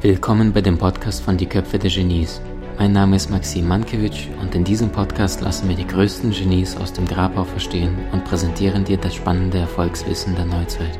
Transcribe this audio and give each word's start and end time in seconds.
Willkommen 0.00 0.54
bei 0.54 0.62
dem 0.62 0.78
Podcast 0.78 1.22
von 1.22 1.36
Die 1.36 1.44
Köpfe 1.44 1.78
der 1.78 1.90
Genies. 1.90 2.40
Mein 2.78 2.92
Name 2.92 3.16
ist 3.16 3.30
Maxim 3.30 3.68
Mankewitsch 3.68 4.28
und 4.40 4.54
in 4.54 4.64
diesem 4.64 4.90
Podcast 4.90 5.42
lassen 5.42 5.68
wir 5.68 5.76
die 5.76 5.86
größten 5.86 6.30
Genies 6.30 6.78
aus 6.78 6.94
dem 6.94 7.06
Grabau 7.06 7.44
verstehen 7.44 7.94
und 8.12 8.24
präsentieren 8.24 8.84
dir 8.84 8.96
das 8.96 9.14
spannende 9.16 9.58
Erfolgswissen 9.58 10.34
der 10.34 10.46
Neuzeit. 10.46 10.98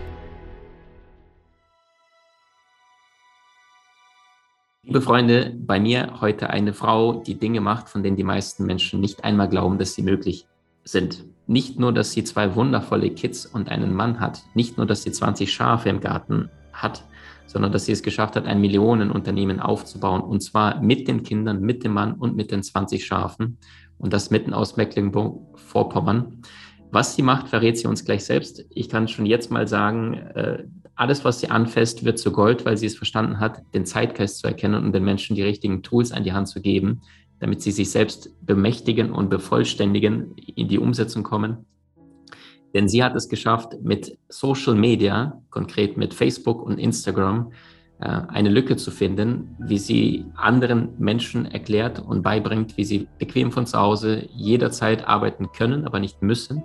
Liebe 4.83 5.01
Freunde, 5.01 5.57
bei 5.57 5.81
mir 5.81 6.21
heute 6.21 6.51
eine 6.51 6.75
Frau, 6.75 7.15
die 7.15 7.39
Dinge 7.39 7.63
macht, 7.63 7.89
von 7.89 8.03
denen 8.03 8.17
die 8.17 8.25
meisten 8.25 8.67
Menschen 8.67 9.01
nicht 9.01 9.25
einmal 9.25 9.49
glauben, 9.49 9.79
dass 9.79 9.95
sie 9.95 10.03
möglich 10.03 10.47
sind. 10.85 11.25
Nicht 11.47 11.79
nur, 11.79 11.93
dass 11.93 12.13
sie 12.13 12.25
zwei 12.25 12.55
wundervolle 12.55 13.11
Kids 13.11 13.47
und 13.47 13.69
einen 13.69 13.95
Mann 13.95 14.21
hat, 14.21 14.43
nicht 14.55 14.77
nur, 14.77 14.87
dass 14.87 15.03
sie 15.03 15.13
20 15.13 15.53
Schafe 15.53 15.89
im 15.89 16.01
Garten 16.01 16.51
hat, 16.73 17.05
sondern 17.47 17.73
dass 17.73 17.85
sie 17.85 17.93
es 17.93 18.03
geschafft 18.03 18.37
hat, 18.37 18.47
ein 18.47 18.61
Millionenunternehmen 18.61 19.61
aufzubauen 19.61 20.23
und 20.23 20.43
zwar 20.43 20.81
mit 20.81 21.09
den 21.09 21.23
Kindern, 21.23 21.61
mit 21.61 21.85
dem 21.85 21.93
Mann 21.93 22.15
und 22.15 22.37
mit 22.37 22.51
den 22.51 22.63
20 22.63 23.05
Schafen 23.05 23.59
und 23.99 24.13
das 24.13 24.31
mitten 24.31 24.55
aus 24.55 24.77
Mecklenburg-Vorpommern. 24.77 26.43
Was 26.91 27.17
sie 27.17 27.23
macht, 27.23 27.49
verrät 27.49 27.79
sie 27.79 27.87
uns 27.87 28.05
gleich 28.05 28.25
selbst. 28.25 28.65
Ich 28.71 28.89
kann 28.89 29.09
schon 29.09 29.27
jetzt 29.27 29.51
mal 29.51 29.67
sagen, 29.67 30.15
äh, 30.15 30.65
alles, 30.95 31.25
was 31.25 31.41
sie 31.41 31.49
anfasst, 31.49 32.05
wird 32.05 32.19
zu 32.19 32.33
Gold, 32.33 32.65
weil 32.65 32.77
sie 32.77 32.87
es 32.87 32.97
verstanden 32.97 33.41
hat, 33.41 33.63
den 33.75 33.87
Zeitgeist 33.87 34.39
zu 34.39 34.47
erkennen 34.47 34.85
und 34.85 34.93
den 34.93 35.05
Menschen 35.05 35.37
die 35.37 35.43
richtigen 35.43 35.83
Tools 35.83 36.13
an 36.13 36.25
die 36.25 36.33
Hand 36.33 36.49
zu 36.49 36.61
geben, 36.61 37.01
damit 37.43 37.61
sie 37.61 37.73
sich 37.73 37.91
selbst 37.91 38.31
bemächtigen 38.47 39.11
und 39.11 39.29
bevollständigen, 39.29 40.37
in 40.37 40.69
die 40.69 40.79
Umsetzung 40.79 41.25
kommen. 41.25 41.67
Denn 42.73 42.89
sie 42.89 43.03
hat 43.03 43.17
es 43.17 43.29
geschafft, 43.29 43.83
mit 43.83 44.17
Social 44.29 44.77
Media, 44.77 45.43
konkret 45.51 45.97
mit 45.97 46.15
Facebook 46.15 46.63
und 46.63 46.79
Instagram, 46.79 47.51
äh, 47.99 48.05
eine 48.05 48.49
Lücke 48.49 48.77
zu 48.77 48.93
finden, 48.93 49.57
wie 49.59 49.79
sie 49.79 50.25
anderen 50.37 50.91
Menschen 51.01 51.47
erklärt 51.47 51.99
und 51.99 52.23
beibringt, 52.23 52.77
wie 52.77 52.85
sie 52.85 53.09
bequem 53.19 53.51
von 53.51 53.67
zu 53.67 53.77
Hause 53.77 54.29
jederzeit 54.33 55.09
arbeiten 55.09 55.51
können, 55.51 55.85
aber 55.85 55.99
nicht 55.99 56.23
müssen 56.23 56.63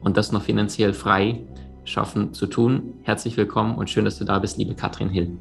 und 0.00 0.16
das 0.16 0.32
noch 0.32 0.42
finanziell 0.42 0.94
frei 0.94 1.44
schaffen 1.84 2.32
zu 2.32 2.46
tun. 2.46 2.94
Herzlich 3.02 3.36
willkommen 3.36 3.76
und 3.76 3.90
schön, 3.90 4.06
dass 4.06 4.18
du 4.18 4.24
da 4.24 4.38
bist, 4.38 4.56
liebe 4.56 4.74
Katrin 4.74 5.10
Hill. 5.10 5.36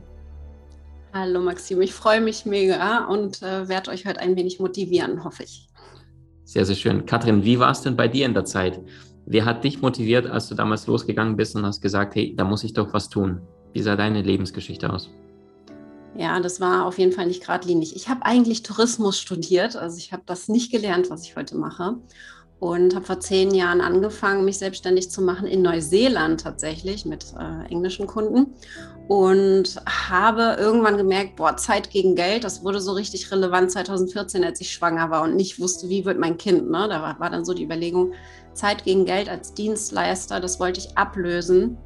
Hallo 1.15 1.41
Maxim, 1.41 1.79
ich 1.83 1.93
freue 1.93 2.21
mich 2.21 2.47
mega 2.47 3.05
und 3.05 3.43
äh, 3.43 3.67
werde 3.69 3.91
euch 3.91 4.07
heute 4.07 4.19
ein 4.19 4.35
wenig 4.35 4.59
motivieren, 4.59 5.23
hoffe 5.23 5.43
ich. 5.43 5.69
Sehr, 6.43 6.65
sehr 6.65 6.75
schön. 6.75 7.05
Katrin, 7.05 7.43
wie 7.45 7.59
war 7.59 7.69
es 7.69 7.81
denn 7.81 7.95
bei 7.95 8.07
dir 8.07 8.25
in 8.25 8.33
der 8.33 8.45
Zeit? 8.45 8.81
Wer 9.27 9.45
hat 9.45 9.63
dich 9.63 9.79
motiviert, 9.79 10.25
als 10.25 10.49
du 10.49 10.55
damals 10.55 10.87
losgegangen 10.87 11.37
bist 11.37 11.55
und 11.55 11.67
hast 11.67 11.81
gesagt, 11.81 12.15
hey, 12.15 12.33
da 12.35 12.43
muss 12.43 12.63
ich 12.63 12.73
doch 12.73 12.93
was 12.93 13.09
tun? 13.09 13.41
Wie 13.73 13.83
sah 13.83 13.95
deine 13.95 14.23
Lebensgeschichte 14.23 14.91
aus? 14.91 15.11
Ja, 16.17 16.39
das 16.39 16.59
war 16.59 16.87
auf 16.87 16.97
jeden 16.97 17.11
Fall 17.11 17.27
nicht 17.27 17.41
geradlinig. 17.41 17.95
Ich 17.95 18.09
habe 18.09 18.25
eigentlich 18.25 18.63
Tourismus 18.63 19.19
studiert, 19.19 19.75
also 19.75 19.97
ich 19.97 20.13
habe 20.13 20.23
das 20.25 20.47
nicht 20.47 20.71
gelernt, 20.71 21.11
was 21.11 21.25
ich 21.25 21.35
heute 21.35 21.55
mache 21.57 21.97
und 22.63 22.95
habe 22.95 23.05
vor 23.05 23.19
zehn 23.19 23.53
Jahren 23.53 23.81
angefangen, 23.81 24.45
mich 24.45 24.57
selbstständig 24.57 25.11
zu 25.11 25.21
machen 25.21 25.47
in 25.47 25.61
Neuseeland 25.61 26.39
tatsächlich 26.39 27.03
mit 27.03 27.25
äh, 27.37 27.69
englischen 27.69 28.07
Kunden 28.07 28.53
und 29.09 29.81
habe 29.85 30.55
irgendwann 30.57 30.95
gemerkt, 30.95 31.35
boah, 31.35 31.57
Zeit 31.57 31.89
gegen 31.89 32.15
Geld, 32.15 32.45
das 32.45 32.63
wurde 32.63 32.79
so 32.79 32.93
richtig 32.93 33.29
relevant 33.33 33.71
2014, 33.71 34.45
als 34.45 34.61
ich 34.61 34.71
schwanger 34.71 35.09
war 35.09 35.23
und 35.23 35.35
nicht 35.35 35.59
wusste, 35.59 35.89
wie 35.89 36.05
wird 36.05 36.17
mein 36.17 36.37
Kind. 36.37 36.71
Ne? 36.71 36.87
Da 36.87 37.01
war, 37.01 37.19
war 37.19 37.29
dann 37.29 37.43
so 37.43 37.53
die 37.53 37.65
Überlegung, 37.65 38.13
Zeit 38.53 38.85
gegen 38.85 39.03
Geld 39.03 39.27
als 39.27 39.53
Dienstleister, 39.53 40.39
das 40.39 40.61
wollte 40.61 40.79
ich 40.79 40.97
ablösen 40.97 41.77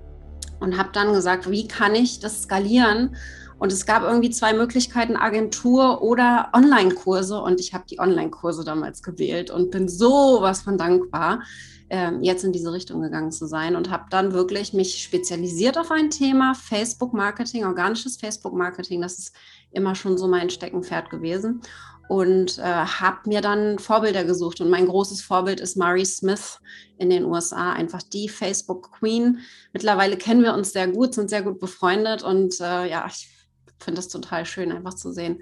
und 0.60 0.78
habe 0.78 0.90
dann 0.94 1.12
gesagt, 1.12 1.50
wie 1.50 1.68
kann 1.68 1.96
ich 1.96 2.20
das 2.20 2.44
skalieren? 2.44 3.16
Und 3.60 3.72
es 3.72 3.86
gab 3.86 4.04
irgendwie 4.04 4.30
zwei 4.30 4.54
Möglichkeiten, 4.54 5.16
Agentur 5.16 6.02
oder 6.02 6.50
Online-Kurse. 6.54 7.42
Und 7.42 7.60
ich 7.60 7.74
habe 7.74 7.86
die 7.90 8.00
Online-Kurse 8.00 8.64
damals 8.64 9.02
gewählt 9.02 9.50
und 9.50 9.72
bin 9.72 9.90
sowas 9.90 10.62
von 10.62 10.78
dankbar, 10.78 11.42
ähm, 11.90 12.22
jetzt 12.22 12.44
in 12.44 12.52
diese 12.52 12.72
Richtung 12.72 13.02
gegangen 13.02 13.32
zu 13.32 13.48
sein 13.48 13.76
und 13.76 13.90
habe 13.90 14.06
dann 14.10 14.34
wirklich 14.34 14.74
mich 14.74 15.02
spezialisiert 15.02 15.78
auf 15.78 15.90
ein 15.90 16.10
Thema, 16.10 16.54
Facebook-Marketing, 16.54 17.66
organisches 17.66 18.18
Facebook-Marketing. 18.18 19.02
Das 19.02 19.18
ist 19.18 19.36
immer 19.72 19.96
schon 19.96 20.18
so 20.18 20.28
mein 20.28 20.50
Steckenpferd 20.50 21.10
gewesen 21.10 21.62
und 22.10 22.58
äh, 22.58 22.64
habe 22.64 23.30
mir 23.30 23.42
dann 23.42 23.80
Vorbilder 23.80 24.24
gesucht. 24.24 24.62
Und 24.62 24.70
mein 24.70 24.88
großes 24.88 25.22
Vorbild 25.22 25.60
ist 25.60 25.78
Mari 25.78 26.06
Smith 26.06 26.60
in 26.98 27.10
den 27.10 27.26
USA, 27.26 27.74
einfach 27.74 28.04
die 28.04 28.30
Facebook 28.30 28.92
Queen. 28.92 29.40
Mittlerweile 29.74 30.18
kennen 30.18 30.44
wir 30.44 30.54
uns 30.54 30.74
sehr 30.74 30.88
gut, 30.88 31.14
sind 31.14 31.30
sehr 31.30 31.42
gut 31.42 31.60
befreundet 31.60 32.22
und 32.24 32.60
äh, 32.60 32.90
ja, 32.90 33.06
ich 33.08 33.37
finde 33.80 34.00
es 34.00 34.08
total 34.08 34.46
schön, 34.46 34.72
einfach 34.72 34.94
zu 34.94 35.12
sehen, 35.12 35.42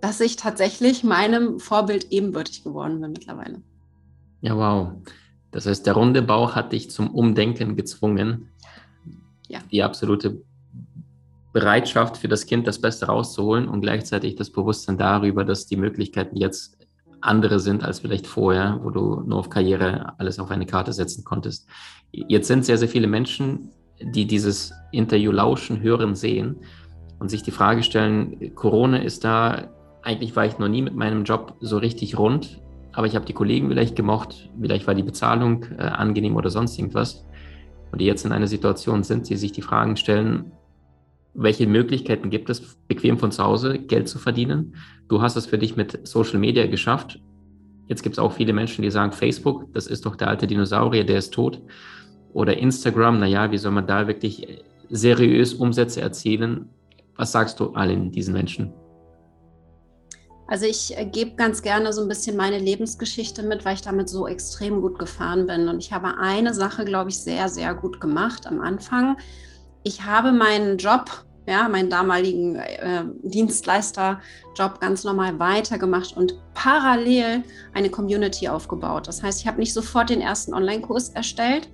dass 0.00 0.20
ich 0.20 0.36
tatsächlich 0.36 1.04
meinem 1.04 1.58
Vorbild 1.58 2.10
ebenbürtig 2.10 2.64
geworden 2.64 3.00
bin 3.00 3.12
mittlerweile. 3.12 3.62
Ja, 4.40 4.56
wow. 4.56 4.92
Das 5.50 5.66
heißt, 5.66 5.86
der 5.86 5.94
runde 5.94 6.22
Bauch 6.22 6.54
hat 6.54 6.72
dich 6.72 6.90
zum 6.90 7.10
Umdenken 7.14 7.76
gezwungen. 7.76 8.50
Ja. 9.48 9.60
Die 9.70 9.82
absolute 9.82 10.42
Bereitschaft 11.52 12.18
für 12.18 12.28
das 12.28 12.46
Kind, 12.46 12.66
das 12.66 12.80
Beste 12.80 13.06
rauszuholen 13.06 13.66
und 13.66 13.80
gleichzeitig 13.80 14.36
das 14.36 14.50
Bewusstsein 14.50 14.98
darüber, 14.98 15.44
dass 15.44 15.66
die 15.66 15.76
Möglichkeiten 15.76 16.36
jetzt 16.36 16.76
andere 17.22 17.58
sind 17.60 17.82
als 17.82 18.00
vielleicht 18.00 18.26
vorher, 18.26 18.78
wo 18.82 18.90
du 18.90 19.22
nur 19.22 19.38
auf 19.38 19.48
Karriere 19.48 20.12
alles 20.18 20.38
auf 20.38 20.50
eine 20.50 20.66
Karte 20.66 20.92
setzen 20.92 21.24
konntest. 21.24 21.66
Jetzt 22.12 22.48
sind 22.48 22.64
sehr, 22.66 22.76
sehr 22.76 22.88
viele 22.88 23.06
Menschen, 23.06 23.70
die 24.00 24.26
dieses 24.26 24.72
Interview 24.92 25.32
lauschen, 25.32 25.80
hören, 25.80 26.14
sehen 26.14 26.60
und 27.18 27.30
sich 27.30 27.42
die 27.42 27.50
Frage 27.50 27.82
stellen, 27.82 28.54
Corona 28.54 28.98
ist 28.98 29.24
da, 29.24 29.68
eigentlich 30.02 30.36
war 30.36 30.46
ich 30.46 30.58
noch 30.58 30.68
nie 30.68 30.82
mit 30.82 30.94
meinem 30.94 31.24
Job 31.24 31.56
so 31.60 31.78
richtig 31.78 32.18
rund, 32.18 32.60
aber 32.92 33.06
ich 33.06 33.14
habe 33.14 33.26
die 33.26 33.32
Kollegen 33.32 33.68
vielleicht 33.68 33.96
gemocht, 33.96 34.50
vielleicht 34.60 34.86
war 34.86 34.94
die 34.94 35.02
Bezahlung 35.02 35.66
äh, 35.78 35.82
angenehm 35.82 36.36
oder 36.36 36.50
sonst 36.50 36.78
irgendwas. 36.78 37.26
Und 37.92 38.00
die 38.00 38.06
jetzt 38.06 38.24
in 38.24 38.32
einer 38.32 38.46
Situation 38.46 39.02
sind, 39.02 39.28
die 39.28 39.36
sich 39.36 39.52
die 39.52 39.62
Fragen 39.62 39.96
stellen, 39.96 40.52
welche 41.34 41.66
Möglichkeiten 41.66 42.30
gibt 42.30 42.48
es, 42.48 42.76
bequem 42.88 43.18
von 43.18 43.30
zu 43.30 43.44
Hause 43.44 43.78
Geld 43.78 44.08
zu 44.08 44.18
verdienen? 44.18 44.76
Du 45.08 45.20
hast 45.20 45.36
es 45.36 45.46
für 45.46 45.58
dich 45.58 45.76
mit 45.76 46.06
Social 46.06 46.38
Media 46.38 46.66
geschafft. 46.66 47.20
Jetzt 47.88 48.02
gibt 48.02 48.14
es 48.14 48.18
auch 48.18 48.32
viele 48.32 48.52
Menschen, 48.52 48.82
die 48.82 48.90
sagen, 48.90 49.12
Facebook, 49.12 49.72
das 49.74 49.86
ist 49.86 50.06
doch 50.06 50.16
der 50.16 50.28
alte 50.28 50.46
Dinosaurier, 50.46 51.04
der 51.04 51.18
ist 51.18 51.34
tot. 51.34 51.60
Oder 52.32 52.56
Instagram, 52.56 53.18
naja, 53.20 53.52
wie 53.52 53.58
soll 53.58 53.72
man 53.72 53.86
da 53.86 54.06
wirklich 54.06 54.64
seriös 54.88 55.54
Umsätze 55.54 56.00
erzielen? 56.00 56.70
Was 57.16 57.32
sagst 57.32 57.60
du 57.60 57.70
allen 57.72 58.10
diesen 58.10 58.34
Menschen? 58.34 58.72
Also 60.48 60.66
ich 60.66 60.96
äh, 60.96 61.04
gebe 61.04 61.34
ganz 61.34 61.62
gerne 61.62 61.92
so 61.92 62.02
ein 62.02 62.08
bisschen 62.08 62.36
meine 62.36 62.58
Lebensgeschichte 62.58 63.42
mit, 63.42 63.64
weil 63.64 63.74
ich 63.74 63.82
damit 63.82 64.08
so 64.08 64.28
extrem 64.28 64.80
gut 64.80 64.98
gefahren 64.98 65.46
bin. 65.46 65.68
Und 65.68 65.78
ich 65.78 65.92
habe 65.92 66.18
eine 66.18 66.54
Sache, 66.54 66.84
glaube 66.84 67.10
ich, 67.10 67.18
sehr, 67.18 67.48
sehr 67.48 67.74
gut 67.74 68.00
gemacht 68.00 68.46
am 68.46 68.60
Anfang. 68.60 69.16
Ich 69.82 70.04
habe 70.04 70.32
meinen 70.32 70.78
Job, 70.78 71.10
ja, 71.46 71.68
meinen 71.68 71.90
damaligen 71.90 72.56
äh, 72.56 73.04
Dienstleisterjob 73.22 74.80
ganz 74.80 75.04
normal 75.04 75.38
weitergemacht 75.38 76.16
und 76.16 76.38
parallel 76.54 77.42
eine 77.72 77.90
Community 77.90 78.48
aufgebaut. 78.48 79.08
Das 79.08 79.22
heißt, 79.22 79.40
ich 79.40 79.46
habe 79.46 79.58
nicht 79.58 79.72
sofort 79.72 80.10
den 80.10 80.20
ersten 80.20 80.54
Online-Kurs 80.54 81.10
erstellt, 81.10 81.68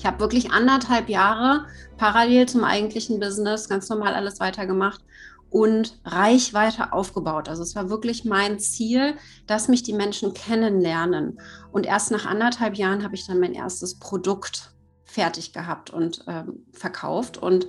ich 0.00 0.06
habe 0.06 0.18
wirklich 0.18 0.50
anderthalb 0.50 1.10
Jahre 1.10 1.66
parallel 1.98 2.48
zum 2.48 2.64
eigentlichen 2.64 3.20
Business 3.20 3.68
ganz 3.68 3.86
normal 3.90 4.14
alles 4.14 4.40
weitergemacht 4.40 5.04
und 5.50 6.00
Reichweite 6.06 6.94
aufgebaut. 6.94 7.50
Also 7.50 7.62
es 7.62 7.76
war 7.76 7.90
wirklich 7.90 8.24
mein 8.24 8.58
Ziel, 8.58 9.16
dass 9.46 9.68
mich 9.68 9.82
die 9.82 9.92
Menschen 9.92 10.32
kennenlernen. 10.32 11.38
Und 11.70 11.84
erst 11.84 12.12
nach 12.12 12.24
anderthalb 12.24 12.76
Jahren 12.76 13.04
habe 13.04 13.14
ich 13.14 13.26
dann 13.26 13.40
mein 13.40 13.52
erstes 13.52 13.98
Produkt 13.98 14.72
fertig 15.04 15.52
gehabt 15.52 15.90
und 15.90 16.24
ähm, 16.26 16.64
verkauft. 16.72 17.36
Und 17.36 17.66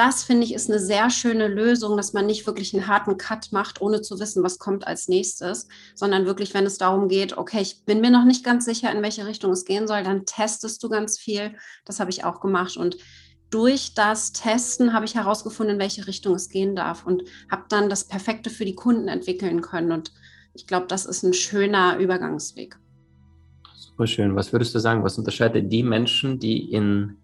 das 0.00 0.22
finde 0.22 0.44
ich 0.44 0.54
ist 0.54 0.70
eine 0.70 0.78
sehr 0.78 1.10
schöne 1.10 1.46
Lösung, 1.46 1.94
dass 1.98 2.14
man 2.14 2.24
nicht 2.24 2.46
wirklich 2.46 2.72
einen 2.72 2.86
harten 2.86 3.18
Cut 3.18 3.52
macht, 3.52 3.82
ohne 3.82 4.00
zu 4.00 4.18
wissen, 4.18 4.42
was 4.42 4.58
kommt 4.58 4.86
als 4.86 5.08
nächstes, 5.08 5.68
sondern 5.94 6.24
wirklich, 6.24 6.54
wenn 6.54 6.64
es 6.64 6.78
darum 6.78 7.06
geht, 7.06 7.36
okay, 7.36 7.60
ich 7.60 7.84
bin 7.84 8.00
mir 8.00 8.10
noch 8.10 8.24
nicht 8.24 8.42
ganz 8.42 8.64
sicher, 8.64 8.90
in 8.90 9.02
welche 9.02 9.26
Richtung 9.26 9.52
es 9.52 9.66
gehen 9.66 9.86
soll, 9.86 10.02
dann 10.02 10.24
testest 10.24 10.82
du 10.82 10.88
ganz 10.88 11.18
viel. 11.18 11.54
Das 11.84 12.00
habe 12.00 12.08
ich 12.08 12.24
auch 12.24 12.40
gemacht 12.40 12.78
und 12.78 12.96
durch 13.50 13.92
das 13.92 14.32
Testen 14.32 14.94
habe 14.94 15.04
ich 15.04 15.16
herausgefunden, 15.16 15.74
in 15.74 15.80
welche 15.82 16.06
Richtung 16.06 16.34
es 16.34 16.48
gehen 16.48 16.74
darf 16.74 17.04
und 17.04 17.24
habe 17.50 17.64
dann 17.68 17.90
das 17.90 18.06
Perfekte 18.06 18.48
für 18.48 18.64
die 18.64 18.74
Kunden 18.74 19.08
entwickeln 19.08 19.60
können. 19.60 19.92
Und 19.92 20.14
ich 20.54 20.66
glaube, 20.66 20.86
das 20.86 21.04
ist 21.04 21.24
ein 21.24 21.34
schöner 21.34 21.98
Übergangsweg. 21.98 22.78
Super 23.74 24.06
schön. 24.06 24.34
Was 24.34 24.54
würdest 24.54 24.74
du 24.74 24.78
sagen, 24.78 25.04
was 25.04 25.18
unterscheidet 25.18 25.70
die 25.70 25.82
Menschen, 25.82 26.38
die 26.38 26.72
in 26.72 27.18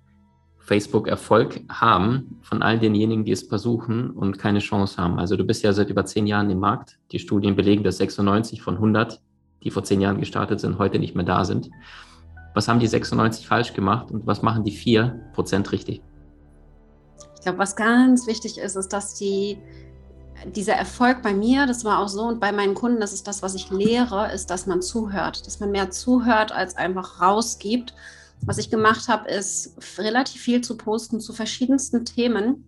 Facebook 0.67 1.07
Erfolg 1.07 1.61
haben 1.69 2.41
von 2.43 2.61
all 2.61 2.79
denjenigen, 2.81 3.25
die 3.25 3.31
es 3.31 3.45
versuchen 3.45 4.11
und 4.11 4.37
keine 4.37 4.59
Chance 4.59 5.01
haben. 5.01 5.17
Also 5.19 5.37
du 5.37 5.45
bist 5.45 5.63
ja 5.63 5.73
seit 5.73 5.91
über 5.91 6.05
zehn 6.05 6.27
Jahren 6.27 6.51
im 6.51 6.59
Markt. 6.59 6.99
Die 7.13 7.21
Studien 7.21 7.55
belegen, 7.55 7.85
dass 7.85 7.99
96 7.99 8.63
von 8.63 8.75
100, 8.75 9.21
die 9.63 9.71
vor 9.71 9.85
zehn 9.85 10.01
Jahren 10.01 10.19
gestartet 10.19 10.59
sind, 10.59 10.79
heute 10.79 10.99
nicht 10.99 11.15
mehr 11.15 11.25
da 11.25 11.45
sind. 11.45 11.71
Was 12.53 12.67
haben 12.67 12.81
die 12.81 12.89
96 12.89 13.47
falsch 13.47 13.75
gemacht 13.75 14.11
und 14.11 14.27
was 14.27 14.43
machen 14.43 14.65
die 14.65 14.73
4% 14.73 15.71
richtig? 15.71 16.03
Ich 17.37 17.43
glaube, 17.43 17.59
was 17.59 17.77
ganz 17.77 18.27
wichtig 18.27 18.59
ist, 18.59 18.75
ist, 18.75 18.93
dass 18.93 19.15
die 19.15 19.59
dieser 20.55 20.75
Erfolg 20.75 21.23
bei 21.23 21.33
mir, 21.33 21.67
das 21.67 21.85
war 21.85 22.01
auch 22.01 22.09
so 22.09 22.23
und 22.23 22.41
bei 22.41 22.51
meinen 22.51 22.75
Kunden, 22.75 23.01
das 23.01 23.13
ist 23.13 23.29
das, 23.29 23.41
was 23.41 23.55
ich 23.55 23.71
lehre, 23.71 24.33
ist, 24.33 24.51
dass 24.51 24.67
man 24.67 24.83
zuhört, 24.83 25.47
dass 25.47 25.61
man 25.61 25.71
mehr 25.71 25.91
zuhört 25.91 26.51
als 26.51 26.77
einfach 26.77 27.21
rausgibt. 27.21 27.95
Was 28.45 28.59
ich 28.59 28.71
gemacht 28.71 29.09
habe, 29.09 29.29
ist 29.29 29.77
relativ 29.99 30.41
viel 30.41 30.61
zu 30.61 30.77
posten 30.77 31.21
zu 31.21 31.33
verschiedensten 31.33 32.05
Themen. 32.05 32.65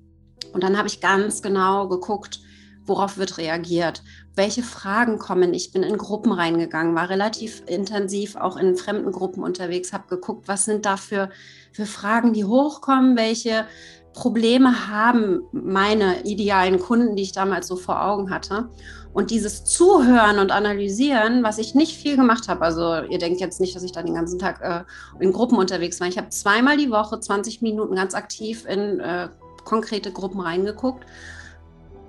Und 0.52 0.62
dann 0.62 0.76
habe 0.78 0.88
ich 0.88 1.00
ganz 1.00 1.42
genau 1.42 1.88
geguckt, 1.88 2.40
worauf 2.88 3.18
wird 3.18 3.38
reagiert, 3.38 4.02
welche 4.34 4.62
Fragen 4.62 5.18
kommen. 5.18 5.54
Ich 5.54 5.72
bin 5.72 5.82
in 5.82 5.98
Gruppen 5.98 6.32
reingegangen, 6.32 6.94
war 6.94 7.10
relativ 7.10 7.62
intensiv 7.66 8.36
auch 8.36 8.56
in 8.56 8.76
fremden 8.76 9.12
Gruppen 9.12 9.42
unterwegs, 9.42 9.92
habe 9.92 10.08
geguckt, 10.08 10.48
was 10.48 10.64
sind 10.64 10.86
da 10.86 10.96
für, 10.96 11.30
für 11.72 11.86
Fragen, 11.86 12.32
die 12.32 12.44
hochkommen, 12.44 13.16
welche 13.16 13.66
Probleme 14.12 14.88
haben 14.88 15.42
meine 15.52 16.22
idealen 16.24 16.80
Kunden, 16.80 17.16
die 17.16 17.22
ich 17.22 17.32
damals 17.32 17.68
so 17.68 17.76
vor 17.76 18.02
Augen 18.04 18.30
hatte. 18.30 18.68
Und 19.12 19.30
dieses 19.30 19.64
Zuhören 19.64 20.38
und 20.38 20.50
Analysieren, 20.52 21.42
was 21.42 21.58
ich 21.58 21.74
nicht 21.74 21.96
viel 21.96 22.16
gemacht 22.16 22.48
habe, 22.48 22.62
also 22.62 23.02
ihr 23.08 23.18
denkt 23.18 23.40
jetzt 23.40 23.60
nicht, 23.60 23.74
dass 23.74 23.82
ich 23.82 23.92
da 23.92 24.02
den 24.02 24.14
ganzen 24.14 24.38
Tag 24.38 24.60
äh, 24.60 24.84
in 25.22 25.32
Gruppen 25.32 25.56
unterwegs 25.58 26.00
war. 26.00 26.08
Ich 26.08 26.18
habe 26.18 26.28
zweimal 26.28 26.76
die 26.76 26.90
Woche 26.90 27.18
20 27.18 27.62
Minuten 27.62 27.94
ganz 27.94 28.14
aktiv 28.14 28.64
in 28.66 29.00
äh, 29.00 29.28
konkrete 29.64 30.12
Gruppen 30.12 30.40
reingeguckt 30.40 31.04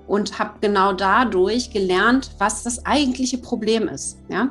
und 0.06 0.38
habe 0.38 0.54
genau 0.60 0.92
dadurch 0.92 1.70
gelernt, 1.70 2.32
was 2.38 2.62
das 2.62 2.84
eigentliche 2.84 3.38
Problem 3.38 3.88
ist. 3.88 4.18
Ja? 4.28 4.50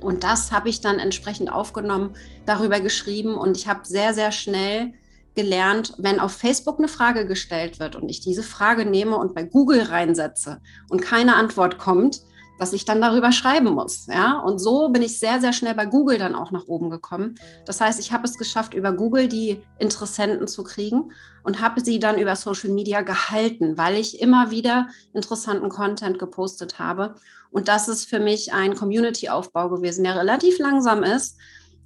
Und 0.00 0.24
das 0.24 0.52
habe 0.52 0.68
ich 0.68 0.80
dann 0.80 0.98
entsprechend 0.98 1.52
aufgenommen, 1.52 2.14
darüber 2.46 2.80
geschrieben 2.80 3.34
und 3.34 3.56
ich 3.56 3.68
habe 3.68 3.80
sehr, 3.84 4.14
sehr 4.14 4.32
schnell 4.32 4.92
gelernt, 5.34 5.94
wenn 5.98 6.20
auf 6.20 6.32
Facebook 6.32 6.78
eine 6.78 6.88
Frage 6.88 7.26
gestellt 7.26 7.80
wird 7.80 7.96
und 7.96 8.08
ich 8.08 8.20
diese 8.20 8.42
Frage 8.42 8.84
nehme 8.84 9.16
und 9.16 9.34
bei 9.34 9.42
Google 9.44 9.82
reinsetze 9.82 10.60
und 10.88 11.00
keine 11.00 11.36
Antwort 11.36 11.78
kommt, 11.78 12.22
dass 12.58 12.72
ich 12.72 12.84
dann 12.84 13.00
darüber 13.00 13.32
schreiben 13.32 13.70
muss. 13.70 14.06
Ja? 14.06 14.38
Und 14.38 14.60
so 14.60 14.90
bin 14.90 15.02
ich 15.02 15.18
sehr, 15.18 15.40
sehr 15.40 15.52
schnell 15.52 15.74
bei 15.74 15.86
Google 15.86 16.18
dann 16.18 16.36
auch 16.36 16.52
nach 16.52 16.68
oben 16.68 16.90
gekommen. 16.90 17.34
Das 17.66 17.80
heißt, 17.80 17.98
ich 17.98 18.12
habe 18.12 18.24
es 18.24 18.38
geschafft, 18.38 18.74
über 18.74 18.92
Google 18.92 19.26
die 19.26 19.60
Interessenten 19.78 20.46
zu 20.46 20.62
kriegen 20.62 21.10
und 21.42 21.60
habe 21.60 21.80
sie 21.80 21.98
dann 21.98 22.18
über 22.18 22.36
Social 22.36 22.70
Media 22.70 23.00
gehalten, 23.00 23.76
weil 23.78 23.96
ich 23.96 24.20
immer 24.20 24.52
wieder 24.52 24.88
interessanten 25.12 25.70
Content 25.70 26.20
gepostet 26.20 26.78
habe. 26.78 27.16
Und 27.50 27.66
das 27.66 27.88
ist 27.88 28.08
für 28.08 28.20
mich 28.20 28.52
ein 28.52 28.76
Community-Aufbau 28.76 29.68
gewesen, 29.68 30.04
der 30.04 30.16
relativ 30.16 30.58
langsam 30.58 31.02
ist, 31.02 31.38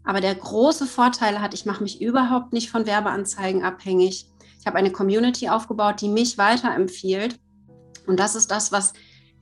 aber 0.06 0.20
der 0.20 0.36
große 0.36 0.86
Vorteil 0.86 1.42
hat, 1.42 1.52
ich 1.52 1.66
mache 1.66 1.82
mich 1.82 2.00
überhaupt 2.00 2.52
nicht 2.52 2.70
von 2.70 2.86
Werbeanzeigen 2.86 3.64
abhängig. 3.64 4.26
Ich 4.60 4.66
habe 4.66 4.78
eine 4.78 4.92
Community 4.92 5.48
aufgebaut, 5.48 6.00
die 6.00 6.08
mich 6.08 6.38
weiterempfiehlt. 6.38 7.40
Und 8.06 8.20
das 8.20 8.36
ist 8.36 8.52
das, 8.52 8.70
was 8.70 8.92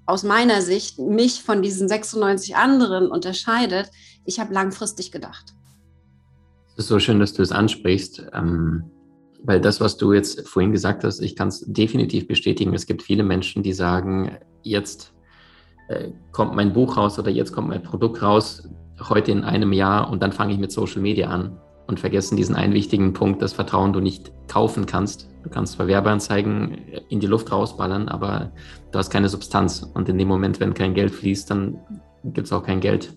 aus 0.07 0.23
meiner 0.23 0.63
Sicht 0.63 0.99
mich 0.99 1.43
von 1.43 1.61
diesen 1.61 1.87
96 1.87 2.57
anderen 2.57 3.09
unterscheidet. 3.09 3.91
Ich 4.25 4.41
habe 4.41 4.55
langfristig 4.55 5.13
gedacht. 5.13 5.55
Es 6.77 6.85
ist 6.85 6.89
so 6.89 6.99
schön, 6.99 7.21
dass 7.21 7.35
du 7.35 7.43
es 7.43 7.53
ansprichst, 7.53 8.27
ähm, 8.33 8.85
weil 9.43 9.61
das, 9.61 9.83
was 9.83 9.99
du 9.99 10.15
jetzt 10.15 10.49
vorhin 10.49 10.73
gesagt 10.73 11.05
hast, 11.05 11.21
ich 11.21 11.37
kann 11.37 11.49
es 11.49 11.61
definitiv 11.67 12.27
bestätigen. 12.27 12.73
Es 12.73 12.87
gibt 12.87 13.03
viele 13.03 13.23
Menschen, 13.23 13.63
die 13.63 13.75
sagen, 13.75 14.39
jetzt 14.63 15.13
äh, 15.89 16.11
kommt 16.33 16.55
mein 16.55 16.73
Buch 16.73 16.97
raus 16.97 17.19
oder 17.19 17.31
jetzt 17.31 17.53
kommt 17.53 17.69
mein 17.69 17.83
Produkt 17.83 18.23
raus 18.23 18.67
heute 19.01 19.33
in 19.33 19.45
einem 19.45 19.73
Jahr 19.73 20.11
und 20.11 20.23
dann 20.23 20.33
fange 20.33 20.53
ich 20.53 20.59
mit 20.59 20.73
Social 20.73 21.03
Media 21.03 21.29
an 21.29 21.59
und 21.87 22.01
vergessen 22.01 22.37
diesen 22.37 22.57
einen 22.57 22.73
wichtigen 22.73 23.13
Punkt, 23.13 23.43
das 23.43 23.53
Vertrauen 23.53 23.93
du 23.93 24.01
nicht 24.01 24.33
kaufen 24.49 24.87
kannst. 24.87 25.29
Du 25.43 25.51
kannst 25.51 25.75
zwar 25.75 25.87
Werbeanzeigen 25.87 26.79
in 27.09 27.21
die 27.21 27.27
Luft 27.27 27.53
rausballern, 27.53 28.09
aber 28.09 28.53
du 28.91 28.99
hast 28.99 29.11
keine 29.11 29.29
Substanz. 29.29 29.83
Und 29.95 30.09
in 30.09 30.17
dem 30.17 30.29
Moment, 30.29 30.61
wenn 30.61 30.73
kein 30.73 30.95
Geld 30.95 31.11
fließt, 31.11 31.51
dann 31.51 31.79
gibt 32.25 32.47
es 32.47 32.53
auch 32.53 32.63
kein 32.63 32.81
Geld, 32.81 33.15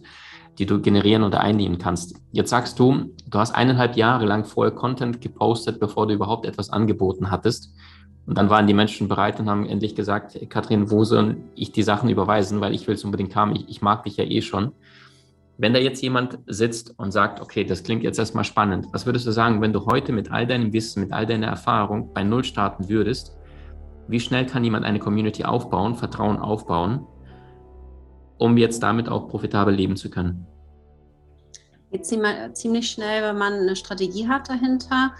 die 0.57 0.65
du 0.65 0.81
generieren 0.81 1.23
oder 1.23 1.39
einnehmen 1.39 1.77
kannst. 1.77 2.15
Jetzt 2.31 2.49
sagst 2.49 2.79
du, 2.79 3.13
du 3.27 3.39
hast 3.39 3.55
eineinhalb 3.55 3.95
Jahre 3.95 4.25
lang 4.25 4.43
vorher 4.43 4.73
Content 4.73 5.21
gepostet, 5.21 5.79
bevor 5.79 6.07
du 6.07 6.13
überhaupt 6.13 6.45
etwas 6.45 6.69
angeboten 6.69 7.31
hattest. 7.31 7.73
Und 8.25 8.37
dann 8.37 8.49
waren 8.49 8.67
die 8.67 8.73
Menschen 8.73 9.07
bereit 9.07 9.39
und 9.39 9.49
haben 9.49 9.65
endlich 9.65 9.95
gesagt, 9.95 10.37
Kathrin, 10.49 10.91
wo 10.91 11.05
soll 11.05 11.37
ich 11.55 11.71
die 11.71 11.83
Sachen 11.83 12.09
überweisen, 12.09 12.59
weil 12.59 12.73
ich 12.73 12.85
will 12.87 12.95
es 12.95 13.05
unbedingt 13.05 13.37
haben. 13.37 13.55
Ich, 13.55 13.69
ich 13.69 13.81
mag 13.81 14.03
dich 14.03 14.17
ja 14.17 14.25
eh 14.25 14.41
schon. 14.41 14.73
Wenn 15.59 15.73
da 15.73 15.79
jetzt 15.79 16.03
jemand 16.03 16.37
sitzt 16.45 16.93
und 16.97 17.11
sagt, 17.11 17.41
okay, 17.41 17.63
das 17.63 17.81
klingt 17.81 18.03
jetzt 18.03 18.19
erstmal 18.19 18.43
spannend, 18.43 18.85
was 18.91 19.07
würdest 19.07 19.25
du 19.25 19.31
sagen, 19.31 19.59
wenn 19.61 19.73
du 19.73 19.87
heute 19.87 20.11
mit 20.11 20.31
all 20.31 20.45
deinem 20.45 20.71
Wissen, 20.71 21.01
mit 21.01 21.11
all 21.11 21.25
deiner 21.25 21.47
Erfahrung 21.47 22.13
bei 22.13 22.23
Null 22.23 22.43
starten 22.43 22.89
würdest, 22.89 23.35
wie 24.07 24.19
schnell 24.19 24.45
kann 24.45 24.63
jemand 24.63 24.85
eine 24.85 24.99
Community 24.99 25.43
aufbauen, 25.43 25.95
Vertrauen 25.95 26.37
aufbauen, 26.37 27.07
um 28.37 28.55
jetzt 28.57 28.83
damit 28.83 29.09
auch 29.09 29.29
profitabel 29.29 29.73
leben 29.73 29.97
zu 29.97 30.11
können? 30.11 30.45
Jetzt 31.89 32.13
ziemlich 32.53 32.91
schnell, 32.91 33.23
wenn 33.23 33.37
man 33.37 33.53
eine 33.53 33.75
Strategie 33.75 34.27
hat 34.27 34.49
dahinter. 34.49 35.13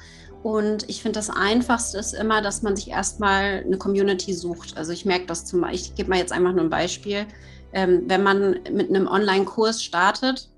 Und 0.44 0.88
ich 0.88 1.01
finde, 1.01 1.18
das 1.18 1.31
Einfachste 1.31 1.98
ist 1.98 2.13
immer, 2.13 2.44
dass 2.44 2.62
man 2.62 2.75
sich 2.75 2.90
erstmal 2.90 3.63
eine 3.66 3.78
Community 3.78 4.33
sucht. 4.33 4.78
Also 4.78 4.92
ich 4.92 5.04
merke 5.04 5.25
das 5.25 5.45
zum 5.45 5.62
Beispiel, 5.62 5.80
ich 5.80 5.95
gebe 5.95 6.10
mal 6.10 6.19
jetzt 6.19 6.31
einfach 6.31 6.54
nur 6.54 6.62
ein 6.62 6.69
Beispiel 6.69 7.25
ähm, 7.78 8.06
wenn 8.08 8.24
man 8.24 8.60
mit 8.72 8.90
einem 8.90 9.08
Online-Kurs 9.08 9.84
startet, 9.84 10.50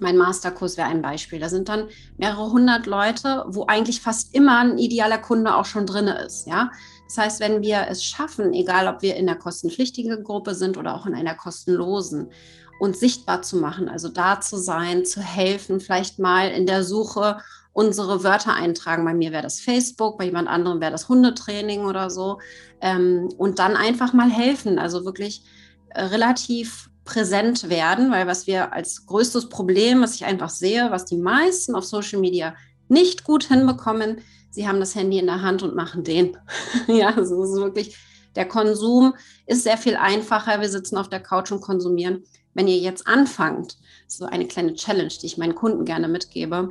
mein 0.00 0.18
Masterkurs 0.18 0.76
wäre 0.76 0.88
ein 0.88 1.00
Beispiel. 1.00 1.40
Da 1.40 1.48
sind 1.48 1.70
dann 1.70 1.88
mehrere 2.18 2.52
hundert 2.52 2.84
Leute, 2.84 3.46
wo 3.48 3.64
eigentlich 3.66 4.02
fast 4.02 4.34
immer 4.34 4.58
ein 4.58 4.76
idealer 4.76 5.16
Kunde 5.16 5.54
auch 5.56 5.64
schon 5.64 5.86
drin 5.86 6.08
ist. 6.08 6.46
Ja? 6.46 6.70
Das 7.06 7.16
heißt, 7.16 7.40
wenn 7.40 7.62
wir 7.62 7.86
es 7.88 8.04
schaffen, 8.04 8.52
egal 8.52 8.86
ob 8.86 9.00
wir 9.00 9.16
in 9.16 9.26
der 9.26 9.36
kostenpflichtigen 9.36 10.22
Gruppe 10.24 10.54
sind 10.54 10.76
oder 10.76 10.94
auch 10.94 11.06
in 11.06 11.14
einer 11.14 11.34
kostenlosen, 11.34 12.28
uns 12.78 13.00
sichtbar 13.00 13.40
zu 13.40 13.56
machen, 13.56 13.88
also 13.88 14.08
da 14.08 14.42
zu 14.42 14.58
sein, 14.58 15.06
zu 15.06 15.22
helfen, 15.22 15.80
vielleicht 15.80 16.18
mal 16.18 16.50
in 16.50 16.66
der 16.66 16.84
Suche 16.84 17.38
unsere 17.72 18.24
Wörter 18.24 18.52
eintragen. 18.52 19.06
Bei 19.06 19.14
mir 19.14 19.32
wäre 19.32 19.42
das 19.42 19.58
Facebook, 19.60 20.18
bei 20.18 20.26
jemand 20.26 20.48
anderem 20.48 20.82
wäre 20.82 20.92
das 20.92 21.08
Hundetraining 21.08 21.86
oder 21.86 22.10
so. 22.10 22.40
Ähm, 22.82 23.30
und 23.38 23.58
dann 23.58 23.74
einfach 23.74 24.12
mal 24.12 24.30
helfen. 24.30 24.78
Also 24.78 25.06
wirklich 25.06 25.44
relativ 25.94 26.90
präsent 27.04 27.68
werden, 27.68 28.10
weil 28.10 28.26
was 28.26 28.46
wir 28.46 28.72
als 28.72 29.06
größtes 29.06 29.48
Problem, 29.48 30.02
was 30.02 30.14
ich 30.14 30.24
einfach 30.24 30.50
sehe, 30.50 30.90
was 30.90 31.04
die 31.04 31.16
meisten 31.16 31.74
auf 31.74 31.84
Social 31.84 32.20
Media 32.20 32.54
nicht 32.88 33.24
gut 33.24 33.44
hinbekommen, 33.44 34.20
sie 34.50 34.68
haben 34.68 34.80
das 34.80 34.94
Handy 34.94 35.18
in 35.18 35.26
der 35.26 35.42
Hand 35.42 35.62
und 35.62 35.74
machen 35.74 36.04
den. 36.04 36.36
ja, 36.86 37.14
also 37.14 37.42
ist 37.42 37.56
wirklich, 37.56 37.96
der 38.36 38.46
Konsum 38.46 39.14
ist 39.46 39.64
sehr 39.64 39.78
viel 39.78 39.96
einfacher. 39.96 40.60
Wir 40.60 40.68
sitzen 40.68 40.96
auf 40.96 41.08
der 41.08 41.20
Couch 41.20 41.50
und 41.50 41.60
konsumieren. 41.60 42.22
Wenn 42.54 42.68
ihr 42.68 42.78
jetzt 42.78 43.06
anfangt, 43.06 43.78
so 44.06 44.26
eine 44.26 44.46
kleine 44.46 44.74
Challenge, 44.74 45.12
die 45.20 45.26
ich 45.26 45.38
meinen 45.38 45.54
Kunden 45.54 45.84
gerne 45.84 46.06
mitgebe, 46.06 46.68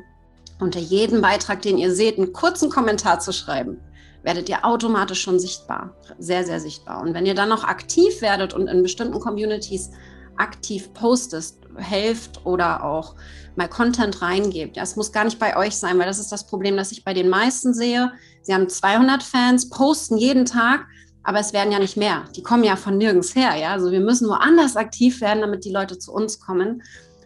unter 0.59 0.79
jedem 0.79 1.21
Beitrag, 1.21 1.63
den 1.63 1.77
ihr 1.77 1.93
seht, 1.93 2.17
einen 2.17 2.33
kurzen 2.33 2.69
Kommentar 2.69 3.19
zu 3.19 3.33
schreiben 3.33 3.81
werdet 4.23 4.49
ihr 4.49 4.65
automatisch 4.65 5.21
schon 5.21 5.39
sichtbar, 5.39 5.95
sehr, 6.19 6.45
sehr 6.45 6.59
sichtbar. 6.59 7.01
Und 7.01 7.13
wenn 7.13 7.25
ihr 7.25 7.35
dann 7.35 7.49
noch 7.49 7.63
aktiv 7.63 8.21
werdet 8.21 8.53
und 8.53 8.67
in 8.67 8.83
bestimmten 8.83 9.19
Communities 9.19 9.91
aktiv 10.37 10.93
postest, 10.93 11.57
helft 11.77 12.45
oder 12.45 12.83
auch 12.83 13.15
mal 13.55 13.67
Content 13.67 14.21
reingebt. 14.21 14.77
Das 14.77 14.95
muss 14.95 15.11
gar 15.11 15.23
nicht 15.25 15.39
bei 15.39 15.55
euch 15.57 15.75
sein, 15.75 15.97
weil 15.99 16.05
das 16.05 16.19
ist 16.19 16.31
das 16.31 16.47
Problem, 16.47 16.77
das 16.77 16.91
ich 16.91 17.03
bei 17.03 17.13
den 17.13 17.29
meisten 17.29 17.73
sehe. 17.73 18.11
Sie 18.41 18.53
haben 18.53 18.69
200 18.69 19.23
Fans, 19.23 19.69
posten 19.69 20.17
jeden 20.17 20.45
Tag, 20.45 20.85
aber 21.23 21.39
es 21.39 21.53
werden 21.53 21.71
ja 21.71 21.79
nicht 21.79 21.97
mehr. 21.97 22.23
Die 22.35 22.43
kommen 22.43 22.63
ja 22.63 22.75
von 22.75 22.97
nirgends 22.97 23.35
her. 23.35 23.55
Ja? 23.55 23.73
Also 23.73 23.91
wir 23.91 23.99
müssen 23.99 24.27
woanders 24.27 24.75
aktiv 24.75 25.21
werden, 25.21 25.41
damit 25.41 25.65
die 25.65 25.71
Leute 25.71 25.99
zu 25.99 26.11
uns 26.11 26.39
kommen. 26.39 26.83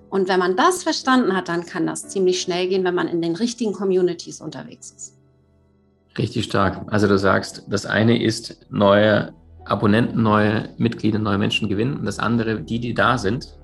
Und 0.09 0.27
wenn 0.27 0.39
man 0.39 0.55
das 0.55 0.83
verstanden 0.83 1.35
hat, 1.35 1.47
dann 1.49 1.65
kann 1.65 1.87
das 1.87 2.07
ziemlich 2.09 2.41
schnell 2.41 2.67
gehen, 2.67 2.83
wenn 2.83 2.95
man 2.95 3.07
in 3.07 3.21
den 3.21 3.35
richtigen 3.35 3.73
Communities 3.73 4.41
unterwegs 4.41 4.91
ist. 4.91 5.14
Richtig 6.17 6.45
stark. 6.45 6.81
Also 6.87 7.07
du 7.07 7.17
sagst, 7.17 7.63
das 7.67 7.85
eine 7.85 8.21
ist 8.21 8.65
neue 8.69 9.33
Abonnenten, 9.65 10.21
neue 10.21 10.69
Mitglieder, 10.77 11.19
neue 11.19 11.37
Menschen 11.37 11.67
gewinnen 11.67 11.97
und 11.97 12.05
das 12.05 12.19
andere, 12.19 12.61
die, 12.61 12.79
die 12.79 12.93
da 12.93 13.17
sind, 13.17 13.57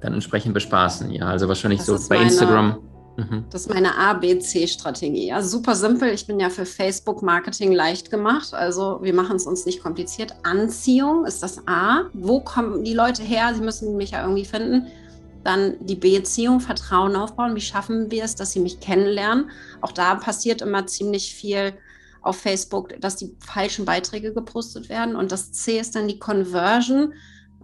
dann 0.00 0.14
entsprechend 0.14 0.54
bespaßen. 0.54 1.10
Ja, 1.10 1.26
also 1.26 1.48
wahrscheinlich 1.48 1.80
das 1.80 1.86
so 1.86 2.08
bei 2.08 2.16
meine, 2.16 2.30
Instagram. 2.30 2.78
Mhm. 3.16 3.44
Das 3.50 3.62
ist 3.62 3.74
meine 3.74 3.98
ABC-Strategie. 3.98 5.32
Also 5.32 5.58
super 5.58 5.74
simpel. 5.74 6.10
Ich 6.10 6.26
bin 6.26 6.38
ja 6.38 6.50
für 6.50 6.64
Facebook-Marketing 6.64 7.72
leicht 7.72 8.10
gemacht. 8.10 8.54
Also 8.54 9.00
wir 9.02 9.12
machen 9.12 9.36
es 9.36 9.46
uns 9.46 9.66
nicht 9.66 9.82
kompliziert. 9.82 10.34
Anziehung 10.44 11.26
ist 11.26 11.42
das 11.42 11.66
A. 11.66 12.04
Wo 12.12 12.40
kommen 12.40 12.84
die 12.84 12.94
Leute 12.94 13.22
her? 13.22 13.52
Sie 13.54 13.60
müssen 13.60 13.96
mich 13.96 14.12
ja 14.12 14.22
irgendwie 14.22 14.44
finden. 14.44 14.86
Dann 15.44 15.76
die 15.80 15.94
Beziehung, 15.94 16.60
Vertrauen 16.60 17.16
aufbauen. 17.16 17.54
Wie 17.54 17.60
schaffen 17.60 18.10
wir 18.10 18.24
es, 18.24 18.34
dass 18.34 18.52
sie 18.52 18.60
mich 18.60 18.80
kennenlernen? 18.80 19.50
Auch 19.80 19.92
da 19.92 20.14
passiert 20.16 20.62
immer 20.62 20.86
ziemlich 20.86 21.34
viel 21.34 21.74
auf 22.22 22.38
Facebook, 22.38 23.00
dass 23.00 23.16
die 23.16 23.36
falschen 23.40 23.84
Beiträge 23.84 24.34
gepostet 24.34 24.88
werden. 24.88 25.16
Und 25.16 25.32
das 25.32 25.52
C 25.52 25.78
ist 25.78 25.94
dann 25.94 26.08
die 26.08 26.18
Conversion. 26.18 27.14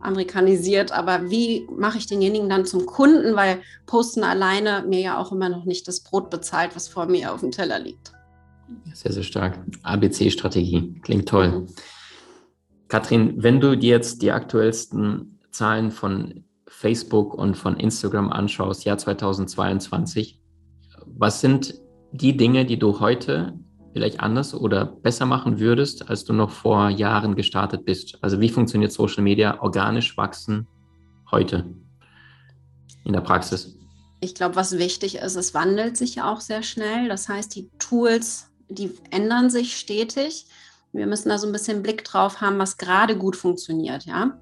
amerikanisiert, 0.00 0.92
aber 0.92 1.30
wie 1.30 1.66
mache 1.76 1.98
ich 1.98 2.06
denjenigen 2.06 2.48
dann 2.48 2.66
zum 2.66 2.84
Kunden, 2.84 3.36
weil 3.36 3.62
Posten 3.86 4.22
alleine 4.22 4.84
mir 4.86 5.00
ja 5.00 5.18
auch 5.18 5.32
immer 5.32 5.48
noch 5.48 5.64
nicht 5.64 5.88
das 5.88 6.00
Brot 6.00 6.28
bezahlt, 6.30 6.76
was 6.76 6.88
vor 6.88 7.06
mir 7.06 7.32
auf 7.32 7.40
dem 7.40 7.50
Teller 7.50 7.78
liegt. 7.78 8.12
Sehr, 8.92 9.12
sehr 9.12 9.22
stark. 9.22 9.58
ABC-Strategie. 9.82 11.00
Klingt 11.02 11.28
toll. 11.28 11.48
Mhm. 11.48 11.66
Katrin, 12.88 13.42
wenn 13.42 13.60
du 13.60 13.76
dir 13.76 13.90
jetzt 13.90 14.22
die 14.22 14.30
aktuellsten 14.30 15.38
Zahlen 15.50 15.90
von 15.90 16.44
Facebook 16.66 17.34
und 17.34 17.56
von 17.56 17.76
Instagram 17.76 18.30
anschaust, 18.30 18.84
Jahr 18.84 18.98
2022, 18.98 20.40
was 21.06 21.40
sind 21.40 21.74
die 22.12 22.36
Dinge, 22.36 22.64
die 22.64 22.78
du 22.78 23.00
heute 23.00 23.58
vielleicht 23.92 24.20
anders 24.20 24.54
oder 24.54 24.84
besser 24.84 25.26
machen 25.26 25.60
würdest, 25.60 26.08
als 26.08 26.24
du 26.24 26.32
noch 26.32 26.50
vor 26.50 26.88
Jahren 26.88 27.36
gestartet 27.36 27.84
bist? 27.84 28.18
Also 28.22 28.40
wie 28.40 28.48
funktioniert 28.48 28.92
Social 28.92 29.22
Media 29.22 29.60
organisch 29.62 30.16
wachsen 30.16 30.66
heute 31.30 31.64
in 33.04 33.12
der 33.12 33.20
Praxis? 33.20 33.76
Ich 34.20 34.34
glaube, 34.34 34.56
was 34.56 34.78
wichtig 34.78 35.16
ist, 35.16 35.36
es 35.36 35.54
wandelt 35.54 35.96
sich 35.96 36.16
ja 36.16 36.32
auch 36.32 36.40
sehr 36.40 36.62
schnell. 36.62 37.08
Das 37.08 37.28
heißt, 37.28 37.54
die 37.54 37.70
Tools, 37.78 38.50
die 38.68 38.90
ändern 39.10 39.50
sich 39.50 39.76
stetig. 39.76 40.46
Wir 40.92 41.06
müssen 41.06 41.28
da 41.28 41.38
so 41.38 41.46
ein 41.46 41.52
bisschen 41.52 41.82
Blick 41.82 42.04
drauf 42.04 42.40
haben, 42.40 42.58
was 42.58 42.76
gerade 42.76 43.16
gut 43.16 43.36
funktioniert, 43.36 44.04
ja. 44.04 44.38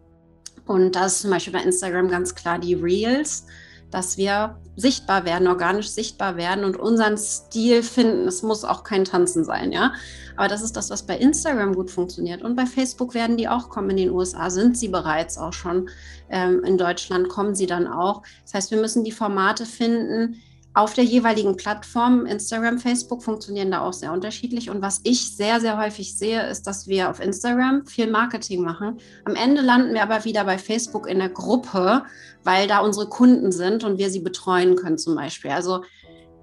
Und 0.66 0.96
das 0.96 1.14
ist 1.14 1.22
zum 1.22 1.30
Beispiel 1.30 1.52
bei 1.52 1.62
Instagram 1.62 2.08
ganz 2.08 2.34
klar 2.34 2.58
die 2.58 2.74
Reels 2.74 3.46
dass 3.92 4.16
wir 4.16 4.56
sichtbar 4.74 5.24
werden, 5.24 5.46
organisch 5.46 5.90
sichtbar 5.90 6.36
werden 6.36 6.64
und 6.64 6.78
unseren 6.78 7.18
Stil 7.18 7.82
finden. 7.82 8.26
Es 8.26 8.42
muss 8.42 8.64
auch 8.64 8.84
kein 8.84 9.04
Tanzen 9.04 9.44
sein, 9.44 9.70
ja. 9.70 9.92
Aber 10.34 10.48
das 10.48 10.62
ist 10.62 10.76
das, 10.76 10.88
was 10.88 11.02
bei 11.02 11.16
Instagram 11.18 11.74
gut 11.74 11.90
funktioniert. 11.90 12.42
Und 12.42 12.56
bei 12.56 12.64
Facebook 12.64 13.12
werden 13.12 13.36
die 13.36 13.48
auch 13.48 13.68
kommen. 13.68 13.90
In 13.90 13.98
den 13.98 14.10
USA 14.10 14.48
sind 14.48 14.78
sie 14.78 14.88
bereits 14.88 15.36
auch 15.36 15.52
schon. 15.52 15.90
Ähm, 16.30 16.64
in 16.64 16.78
Deutschland 16.78 17.28
kommen 17.28 17.54
sie 17.54 17.66
dann 17.66 17.86
auch. 17.86 18.22
Das 18.44 18.54
heißt, 18.54 18.70
wir 18.70 18.80
müssen 18.80 19.04
die 19.04 19.12
Formate 19.12 19.66
finden, 19.66 20.40
auf 20.74 20.94
der 20.94 21.04
jeweiligen 21.04 21.56
Plattform, 21.56 22.24
Instagram, 22.24 22.78
Facebook, 22.78 23.22
funktionieren 23.22 23.70
da 23.70 23.82
auch 23.82 23.92
sehr 23.92 24.12
unterschiedlich. 24.12 24.70
Und 24.70 24.80
was 24.80 25.00
ich 25.04 25.36
sehr, 25.36 25.60
sehr 25.60 25.78
häufig 25.78 26.16
sehe, 26.16 26.48
ist, 26.48 26.66
dass 26.66 26.86
wir 26.86 27.10
auf 27.10 27.20
Instagram 27.20 27.86
viel 27.86 28.10
Marketing 28.10 28.62
machen. 28.62 28.98
Am 29.24 29.34
Ende 29.34 29.60
landen 29.60 29.92
wir 29.92 30.02
aber 30.02 30.24
wieder 30.24 30.44
bei 30.44 30.56
Facebook 30.56 31.06
in 31.06 31.18
der 31.18 31.28
Gruppe, 31.28 32.04
weil 32.42 32.68
da 32.68 32.78
unsere 32.78 33.08
Kunden 33.08 33.52
sind 33.52 33.84
und 33.84 33.98
wir 33.98 34.08
sie 34.08 34.20
betreuen 34.20 34.76
können 34.76 34.96
zum 34.96 35.14
Beispiel. 35.14 35.50
Also 35.50 35.82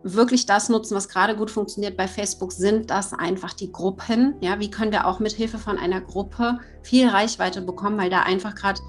wirklich 0.04 0.46
das 0.46 0.70
nutzen, 0.70 0.96
was 0.96 1.10
gerade 1.10 1.36
gut 1.36 1.50
funktioniert 1.50 1.98
bei 1.98 2.08
Facebook, 2.08 2.52
sind 2.52 2.90
das 2.92 3.14
einfach 3.14 3.54
die 3.54 3.72
Gruppen. 3.72 4.36
Ja, 4.42 4.60
wie 4.60 4.70
können 4.70 4.92
wir 4.92 5.08
auch 5.08 5.20
mit 5.20 5.34
Hilfe 5.34 5.58
von 5.58 5.78
einer 5.78 6.02
Gruppe 6.02 6.60
viel 6.84 7.08
Reichweite 7.10 7.62
bekommen, 7.62 7.98
weil 7.98 8.10
da 8.12 8.22
einfach 8.22 8.54
gerade 8.54 8.80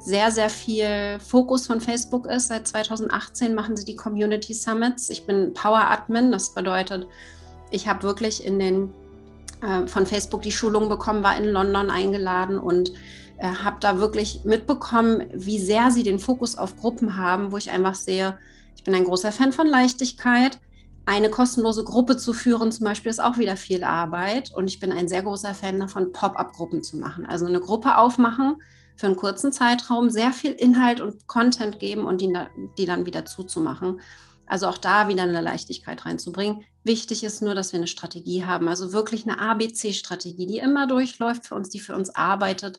sehr, 0.00 0.30
sehr 0.30 0.50
viel 0.50 1.18
Fokus 1.20 1.66
von 1.66 1.80
Facebook 1.80 2.26
ist. 2.26 2.48
Seit 2.48 2.66
2018 2.66 3.54
machen 3.54 3.76
sie 3.76 3.84
die 3.84 3.96
Community 3.96 4.54
Summits. 4.54 5.10
Ich 5.10 5.26
bin 5.26 5.52
Power 5.54 5.90
Admin, 5.90 6.32
das 6.32 6.54
bedeutet, 6.54 7.06
ich 7.70 7.86
habe 7.86 8.02
wirklich 8.02 8.44
in 8.44 8.58
den 8.58 8.90
äh, 9.62 9.86
von 9.86 10.06
Facebook 10.06 10.42
die 10.42 10.52
Schulung 10.52 10.88
bekommen, 10.88 11.22
war 11.22 11.36
in 11.36 11.44
London 11.44 11.90
eingeladen 11.90 12.58
und 12.58 12.92
äh, 13.38 13.46
habe 13.46 13.76
da 13.80 13.98
wirklich 13.98 14.40
mitbekommen, 14.44 15.24
wie 15.34 15.58
sehr 15.58 15.90
sie 15.90 16.02
den 16.02 16.18
Fokus 16.18 16.56
auf 16.56 16.76
Gruppen 16.76 17.16
haben, 17.16 17.52
wo 17.52 17.58
ich 17.58 17.70
einfach 17.70 17.94
sehe, 17.94 18.38
ich 18.76 18.84
bin 18.84 18.94
ein 18.94 19.04
großer 19.04 19.30
Fan 19.30 19.52
von 19.52 19.66
Leichtigkeit. 19.66 20.58
Eine 21.04 21.28
kostenlose 21.28 21.84
Gruppe 21.84 22.16
zu 22.16 22.32
führen, 22.32 22.72
zum 22.72 22.84
Beispiel, 22.84 23.10
ist 23.10 23.22
auch 23.22 23.36
wieder 23.36 23.56
viel 23.56 23.84
Arbeit. 23.84 24.52
Und 24.54 24.68
ich 24.68 24.80
bin 24.80 24.90
ein 24.90 25.08
sehr 25.08 25.22
großer 25.22 25.54
Fan 25.54 25.78
davon, 25.80 26.12
Pop-up-Gruppen 26.12 26.82
zu 26.82 26.96
machen. 26.96 27.26
Also 27.26 27.44
eine 27.44 27.60
Gruppe 27.60 27.98
aufmachen, 27.98 28.56
für 29.00 29.06
einen 29.06 29.16
kurzen 29.16 29.50
Zeitraum 29.50 30.10
sehr 30.10 30.30
viel 30.32 30.52
Inhalt 30.52 31.00
und 31.00 31.26
Content 31.26 31.78
geben 31.78 32.04
und 32.04 32.20
die, 32.20 32.30
die 32.76 32.84
dann 32.84 33.06
wieder 33.06 33.24
zuzumachen. 33.24 34.00
Also 34.44 34.66
auch 34.66 34.76
da 34.76 35.08
wieder 35.08 35.22
eine 35.22 35.40
Leichtigkeit 35.40 36.04
reinzubringen. 36.04 36.64
Wichtig 36.84 37.24
ist 37.24 37.40
nur, 37.40 37.54
dass 37.54 37.72
wir 37.72 37.78
eine 37.78 37.86
Strategie 37.86 38.44
haben, 38.44 38.68
also 38.68 38.92
wirklich 38.92 39.26
eine 39.26 39.40
ABC-Strategie, 39.40 40.46
die 40.46 40.58
immer 40.58 40.86
durchläuft 40.86 41.46
für 41.46 41.54
uns, 41.54 41.70
die 41.70 41.80
für 41.80 41.94
uns 41.94 42.14
arbeitet, 42.14 42.78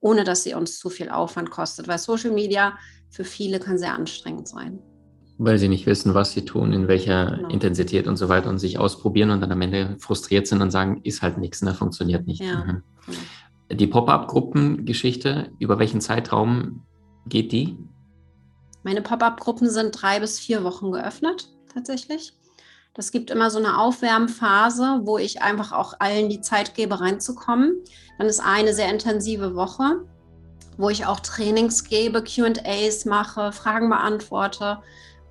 ohne 0.00 0.24
dass 0.24 0.42
sie 0.42 0.54
uns 0.54 0.78
zu 0.78 0.90
viel 0.90 1.08
Aufwand 1.08 1.50
kostet, 1.50 1.86
weil 1.86 1.98
Social 1.98 2.32
Media 2.32 2.76
für 3.08 3.24
viele 3.24 3.60
kann 3.60 3.78
sehr 3.78 3.94
anstrengend 3.94 4.48
sein. 4.48 4.80
Weil 5.38 5.58
sie 5.58 5.68
nicht 5.68 5.86
wissen, 5.86 6.14
was 6.14 6.32
sie 6.32 6.44
tun, 6.44 6.72
in 6.72 6.88
welcher 6.88 7.36
genau. 7.36 7.48
Intensität 7.48 8.08
und 8.08 8.16
so 8.16 8.28
weiter 8.28 8.50
und 8.50 8.58
sich 8.58 8.78
ausprobieren 8.78 9.30
und 9.30 9.40
dann 9.40 9.52
am 9.52 9.62
Ende 9.62 9.96
frustriert 10.00 10.48
sind 10.48 10.62
und 10.62 10.70
sagen, 10.70 11.00
ist 11.04 11.22
halt 11.22 11.38
nichts, 11.38 11.62
ne, 11.62 11.74
funktioniert 11.74 12.26
nicht. 12.26 12.40
Ja, 12.40 12.64
mhm. 12.64 12.82
genau. 13.06 13.18
Die 13.72 13.86
Pop-up-Gruppengeschichte, 13.86 15.52
über 15.60 15.78
welchen 15.78 16.00
Zeitraum 16.00 16.82
geht 17.26 17.52
die? 17.52 17.78
Meine 18.82 19.00
Pop-up-Gruppen 19.00 19.70
sind 19.70 19.92
drei 20.00 20.18
bis 20.18 20.40
vier 20.40 20.64
Wochen 20.64 20.90
geöffnet, 20.90 21.48
tatsächlich. 21.72 22.32
Das 22.94 23.12
gibt 23.12 23.30
immer 23.30 23.50
so 23.50 23.58
eine 23.58 23.78
Aufwärmphase, 23.78 25.02
wo 25.04 25.18
ich 25.18 25.42
einfach 25.42 25.70
auch 25.70 25.94
allen 26.00 26.28
die 26.28 26.40
Zeit 26.40 26.74
gebe, 26.74 27.00
reinzukommen. 27.00 27.76
Dann 28.18 28.26
ist 28.26 28.40
eine 28.40 28.74
sehr 28.74 28.90
intensive 28.90 29.54
Woche, 29.54 30.04
wo 30.76 30.90
ich 30.90 31.06
auch 31.06 31.20
Trainings 31.20 31.84
gebe, 31.84 32.24
QAs 32.24 33.04
mache, 33.04 33.52
Fragen 33.52 33.88
beantworte. 33.88 34.78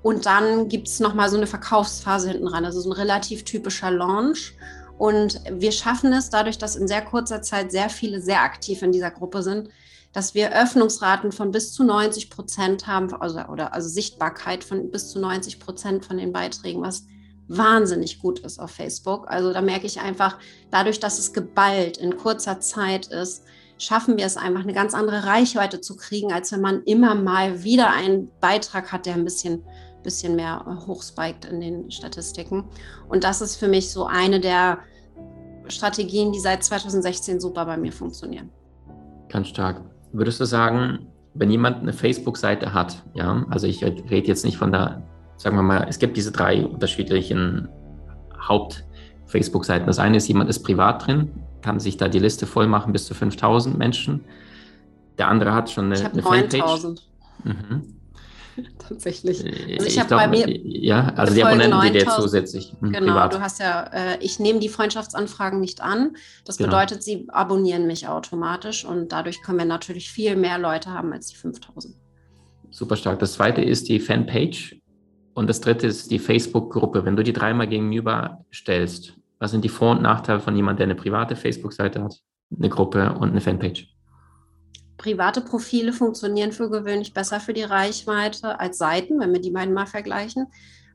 Und 0.02 0.26
dann 0.26 0.70
gibt 0.70 0.88
es 0.88 1.02
nochmal 1.02 1.30
so 1.30 1.36
eine 1.36 1.48
Verkaufsphase 1.48 2.30
hinten 2.30 2.46
dran. 2.46 2.64
Also 2.64 2.80
so 2.80 2.90
ein 2.90 2.94
relativ 2.94 3.44
typischer 3.44 3.92
Launch. 3.92 4.56
Und 5.00 5.40
wir 5.50 5.72
schaffen 5.72 6.12
es 6.12 6.30
dadurch, 6.30 6.58
dass 6.58 6.76
in 6.76 6.86
sehr 6.86 7.02
kurzer 7.02 7.42
Zeit 7.42 7.72
sehr 7.72 7.90
viele 7.90 8.22
sehr 8.22 8.42
aktiv 8.42 8.82
in 8.82 8.92
dieser 8.92 9.12
Gruppe 9.12 9.42
sind, 9.42 9.70
dass 10.12 10.34
wir 10.36 10.52
Öffnungsraten 10.52 11.32
von 11.32 11.52
bis 11.52 11.72
zu 11.72 11.86
90 11.86 12.30
Prozent 12.30 12.86
haben, 12.86 13.14
also, 13.14 13.40
oder 13.46 13.74
also 13.74 13.88
Sichtbarkeit 13.88 14.62
von 14.62 14.92
bis 14.92 15.10
zu 15.10 15.20
90 15.20 15.62
Prozent 15.62 16.06
von 16.06 16.18
den 16.18 16.34
Beiträgen, 16.34 16.82
was 16.82 17.06
wahnsinnig 17.48 18.20
gut 18.20 18.40
ist 18.40 18.60
auf 18.60 18.72
Facebook. 18.72 19.30
Also 19.30 19.54
da 19.54 19.62
merke 19.62 19.86
ich 19.86 20.02
einfach, 20.02 20.38
dadurch, 20.70 21.00
dass 21.00 21.18
es 21.18 21.32
geballt 21.32 21.96
in 21.96 22.18
kurzer 22.18 22.60
Zeit 22.60 23.08
ist, 23.08 23.46
schaffen 23.78 24.18
wir 24.18 24.26
es 24.26 24.36
einfach, 24.36 24.64
eine 24.64 24.74
ganz 24.74 24.94
andere 24.94 25.24
Reichweite 25.24 25.80
zu 25.80 25.96
kriegen, 25.96 26.34
als 26.34 26.52
wenn 26.52 26.60
man 26.62 26.84
immer 26.84 27.16
mal 27.16 27.64
wieder 27.64 27.90
einen 27.90 28.30
Beitrag 28.42 28.92
hat, 28.92 29.06
der 29.06 29.14
ein 29.14 29.24
bisschen 29.24 29.64
bisschen 30.04 30.36
mehr 30.36 30.66
äh, 30.68 30.88
hochspiked 30.88 31.46
in 31.46 31.62
den 31.62 31.92
Statistiken. 31.92 32.66
Und 33.08 33.24
das 33.24 33.42
ist 33.42 33.58
für 33.58 33.68
mich 33.68 33.92
so 33.92 34.06
eine 34.06 34.40
der 34.40 34.80
Strategien, 35.68 36.32
die 36.32 36.40
seit 36.40 36.64
2016 36.64 37.40
super 37.40 37.66
bei 37.66 37.78
mir 37.78 37.92
funktionieren. 37.92 38.50
Ganz 39.30 39.48
stark. 39.48 39.82
Würdest 40.12 40.40
du 40.40 40.46
sagen, 40.46 41.08
wenn 41.36 41.52
jemand 41.52 41.78
eine 41.78 41.94
Facebook-Seite 41.94 42.74
hat, 42.74 43.04
ja, 43.14 43.46
also 43.50 43.68
ich 43.68 43.84
rede 43.84 44.28
jetzt 44.28 44.44
nicht 44.44 44.58
von 44.58 44.72
der, 44.72 45.04
sagen 45.38 45.56
wir 45.56 45.64
mal, 45.64 45.86
es 45.88 46.00
gibt 46.00 46.18
diese 46.18 46.32
drei 46.32 46.66
unterschiedlichen 46.66 47.70
Haupt-Facebook-Seiten. 48.48 49.86
Das 49.86 50.00
eine 50.00 50.18
ist, 50.18 50.28
jemand 50.28 50.50
ist 50.50 50.64
privat 50.64 51.06
drin, 51.06 51.32
kann 51.62 51.80
sich 51.80 51.98
da 51.98 52.08
die 52.08 52.20
Liste 52.20 52.48
voll 52.48 52.68
machen 52.68 52.92
bis 52.94 53.06
zu 53.06 53.14
5000 53.14 53.78
Menschen. 53.78 54.26
Der 55.18 55.28
andere 55.28 55.54
hat 55.54 55.70
schon 55.70 55.86
eine, 55.86 55.96
ich 55.96 56.06
eine 56.06 56.22
9000. 56.22 57.08
Mhm. 57.44 57.99
tatsächlich. 58.80 59.46
Äh, 59.46 59.74
also 59.74 59.86
ich, 59.86 59.94
ich 59.94 60.00
habe 60.00 60.10
bei 60.10 60.28
mir. 60.28 60.50
Ja, 60.50 61.14
also 61.16 61.34
die 61.34 61.44
Abonnenten, 61.44 61.82
die 61.82 61.92
dir 61.92 62.08
zusätzlich. 62.08 62.74
Hm, 62.80 62.92
genau, 62.92 63.14
privat. 63.14 63.34
du 63.34 63.42
hast 63.42 63.60
ja, 63.60 63.84
äh, 63.94 64.18
ich 64.22 64.40
nehme 64.40 64.60
die 64.60 64.70
Freundschaftsanfragen 64.70 65.60
nicht 65.60 65.82
an. 65.82 66.16
Das 66.46 66.58
genau. 66.58 66.70
bedeutet, 66.70 67.04
sie 67.04 67.28
abonnieren 67.30 67.88
mich 67.88 68.08
automatisch 68.08 68.86
und 68.86 69.12
dadurch 69.12 69.42
können 69.42 69.60
wir 69.60 69.66
natürlich 69.66 70.12
viel 70.12 70.36
mehr 70.36 70.58
Leute 70.58 70.92
haben 70.92 71.14
als 71.14 71.28
die 71.28 71.36
5000. 71.36 71.96
Super 72.72 72.96
stark. 72.96 73.20
Das 73.20 73.34
zweite 73.34 73.62
ist 73.62 73.90
die 73.90 74.00
Fanpage 74.00 74.80
und 75.34 75.48
das 75.48 75.62
dritte 75.62 75.88
ist 75.88 76.12
die 76.12 76.20
Facebook-Gruppe. 76.20 77.06
Wenn 77.06 77.16
du 77.16 77.24
die 77.24 77.34
dreimal 77.34 77.68
gegenüber 77.68 78.46
stellst, 78.54 79.14
was 79.40 79.52
sind 79.52 79.64
die 79.64 79.70
Vor- 79.70 79.92
und 79.92 80.02
Nachteile 80.02 80.40
von 80.40 80.56
jemandem, 80.56 80.78
der 80.78 80.96
eine 80.96 80.96
private 80.96 81.36
Facebook-Seite 81.36 82.04
hat, 82.04 82.16
eine 82.56 82.70
Gruppe 82.70 83.14
und 83.14 83.30
eine 83.30 83.42
Fanpage? 83.42 83.88
Private 85.00 85.42
Profile 85.42 85.94
funktionieren 85.94 86.52
für 86.52 86.70
gewöhnlich 86.70 87.14
besser 87.14 87.40
für 87.40 87.54
die 87.54 87.64
Reichweite 87.64 88.60
als 88.60 88.78
Seiten, 88.78 89.20
wenn 89.20 89.34
wir 89.34 89.42
die 89.42 89.50
beiden 89.50 89.74
mal 89.74 89.88
vergleichen, 89.88 90.48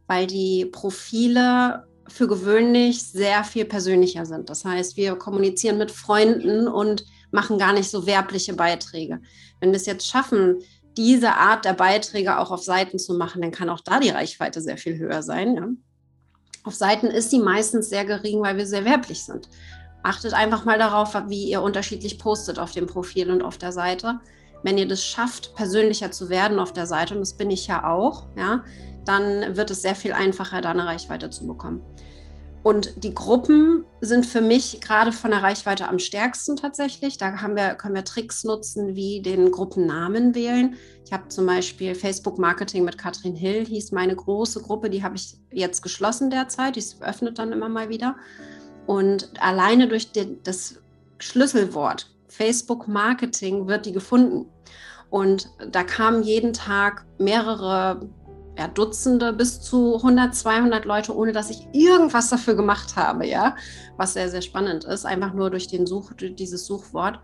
weil 0.06 0.28
die 0.28 0.66
Profile 0.66 1.88
für 2.06 2.28
gewöhnlich 2.28 3.02
sehr 3.02 3.42
viel 3.44 3.64
persönlicher 3.64 4.26
sind. 4.26 4.50
Das 4.50 4.64
heißt, 4.64 4.96
wir 4.96 5.16
kommunizieren 5.16 5.78
mit 5.78 5.90
Freunden 5.90 6.68
und 6.68 7.04
machen 7.30 7.58
gar 7.58 7.72
nicht 7.72 7.90
so 7.90 8.06
werbliche 8.06 8.52
Beiträge. 8.52 9.20
Wenn 9.58 9.70
wir 9.70 9.76
es 9.76 9.86
jetzt 9.86 10.06
schaffen, 10.06 10.58
diese 10.98 11.32
Art 11.32 11.64
der 11.64 11.72
Beiträge 11.72 12.38
auch 12.38 12.50
auf 12.50 12.62
Seiten 12.62 12.98
zu 12.98 13.14
machen, 13.14 13.40
dann 13.40 13.50
kann 13.50 13.70
auch 13.70 13.80
da 13.80 13.98
die 13.98 14.10
Reichweite 14.10 14.60
sehr 14.60 14.76
viel 14.76 14.98
höher 14.98 15.22
sein. 15.22 15.56
Ja? 15.56 15.68
Auf 16.62 16.74
Seiten 16.74 17.06
ist 17.06 17.30
sie 17.30 17.40
meistens 17.40 17.88
sehr 17.88 18.04
gering, 18.04 18.42
weil 18.42 18.58
wir 18.58 18.66
sehr 18.66 18.84
werblich 18.84 19.24
sind 19.24 19.48
achtet 20.04 20.34
einfach 20.34 20.64
mal 20.64 20.78
darauf, 20.78 21.14
wie 21.28 21.50
ihr 21.50 21.62
unterschiedlich 21.62 22.18
postet 22.18 22.58
auf 22.58 22.70
dem 22.70 22.86
Profil 22.86 23.30
und 23.30 23.42
auf 23.42 23.58
der 23.58 23.72
Seite. 23.72 24.20
Wenn 24.62 24.78
ihr 24.78 24.86
das 24.86 25.04
schafft, 25.04 25.56
persönlicher 25.56 26.12
zu 26.12 26.28
werden 26.28 26.58
auf 26.58 26.72
der 26.72 26.86
Seite, 26.86 27.14
und 27.14 27.20
das 27.20 27.34
bin 27.34 27.50
ich 27.50 27.66
ja 27.66 27.88
auch, 27.90 28.26
ja, 28.36 28.62
dann 29.04 29.56
wird 29.56 29.70
es 29.70 29.82
sehr 29.82 29.94
viel 29.94 30.12
einfacher, 30.12 30.60
da 30.60 30.70
eine 30.70 30.86
Reichweite 30.86 31.30
zu 31.30 31.46
bekommen. 31.46 31.82
Und 32.62 33.04
die 33.04 33.12
Gruppen 33.12 33.84
sind 34.00 34.24
für 34.24 34.40
mich 34.40 34.80
gerade 34.80 35.12
von 35.12 35.30
der 35.30 35.42
Reichweite 35.42 35.86
am 35.86 35.98
stärksten 35.98 36.56
tatsächlich. 36.56 37.18
Da 37.18 37.34
wir, 37.54 37.74
können 37.74 37.94
wir 37.94 38.04
Tricks 38.04 38.42
nutzen, 38.42 38.96
wie 38.96 39.20
den 39.20 39.50
Gruppennamen 39.50 40.34
wählen. 40.34 40.76
Ich 41.04 41.12
habe 41.12 41.28
zum 41.28 41.44
Beispiel 41.44 41.94
Facebook 41.94 42.38
Marketing 42.38 42.84
mit 42.84 42.96
Katrin 42.96 43.36
Hill, 43.36 43.66
hieß 43.66 43.92
meine 43.92 44.16
große 44.16 44.62
Gruppe, 44.62 44.88
die 44.88 45.02
habe 45.02 45.16
ich 45.16 45.36
jetzt 45.52 45.82
geschlossen 45.82 46.30
derzeit, 46.30 46.76
die 46.76 46.84
öffnet 47.00 47.38
dann 47.38 47.52
immer 47.52 47.68
mal 47.68 47.90
wieder. 47.90 48.16
Und 48.86 49.30
alleine 49.40 49.88
durch 49.88 50.12
den, 50.12 50.42
das 50.42 50.80
Schlüsselwort 51.18 52.10
Facebook 52.28 52.88
Marketing 52.88 53.66
wird 53.68 53.86
die 53.86 53.92
gefunden. 53.92 54.46
Und 55.10 55.48
da 55.70 55.84
kamen 55.84 56.22
jeden 56.22 56.52
Tag 56.52 57.06
mehrere 57.18 58.08
ja, 58.58 58.68
Dutzende 58.68 59.32
bis 59.32 59.60
zu 59.60 59.96
100, 59.96 60.34
200 60.34 60.84
Leute, 60.84 61.16
ohne 61.16 61.32
dass 61.32 61.50
ich 61.50 61.66
irgendwas 61.72 62.30
dafür 62.30 62.54
gemacht 62.54 62.96
habe, 62.96 63.26
ja, 63.26 63.56
was 63.96 64.14
sehr, 64.14 64.28
sehr 64.28 64.42
spannend 64.42 64.84
ist, 64.84 65.06
einfach 65.06 65.32
nur 65.32 65.50
durch 65.50 65.68
den 65.68 65.86
Such, 65.86 66.12
durch 66.14 66.34
dieses 66.34 66.66
Suchwort. 66.66 67.20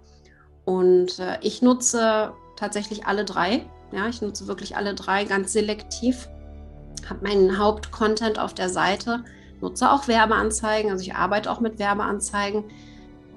Und 0.65 1.19
äh, 1.19 1.39
ich 1.41 1.63
nutze 1.63 2.33
tatsächlich 2.57 3.07
alle 3.07 3.25
drei, 3.25 3.67
ja, 3.93 4.09
ich 4.09 4.23
nutze 4.23 4.47
wirklich 4.47 4.77
alle 4.77 4.95
drei 4.95 5.25
ganz 5.25 5.53
selektiv, 5.53 6.29
habe 7.09 7.27
meinen 7.27 7.59
Hauptcontent 7.59 8.39
auf 8.39 8.55
der 8.55 8.69
Seite, 8.69 9.25
nutze 9.61 9.91
auch 9.91 10.09
Werbeanzeigen, 10.09 10.91
also 10.91 11.03
ich 11.03 11.15
arbeite 11.15 11.51
auch 11.51 11.61
mit 11.61 11.79
Werbeanzeigen, 11.79 12.65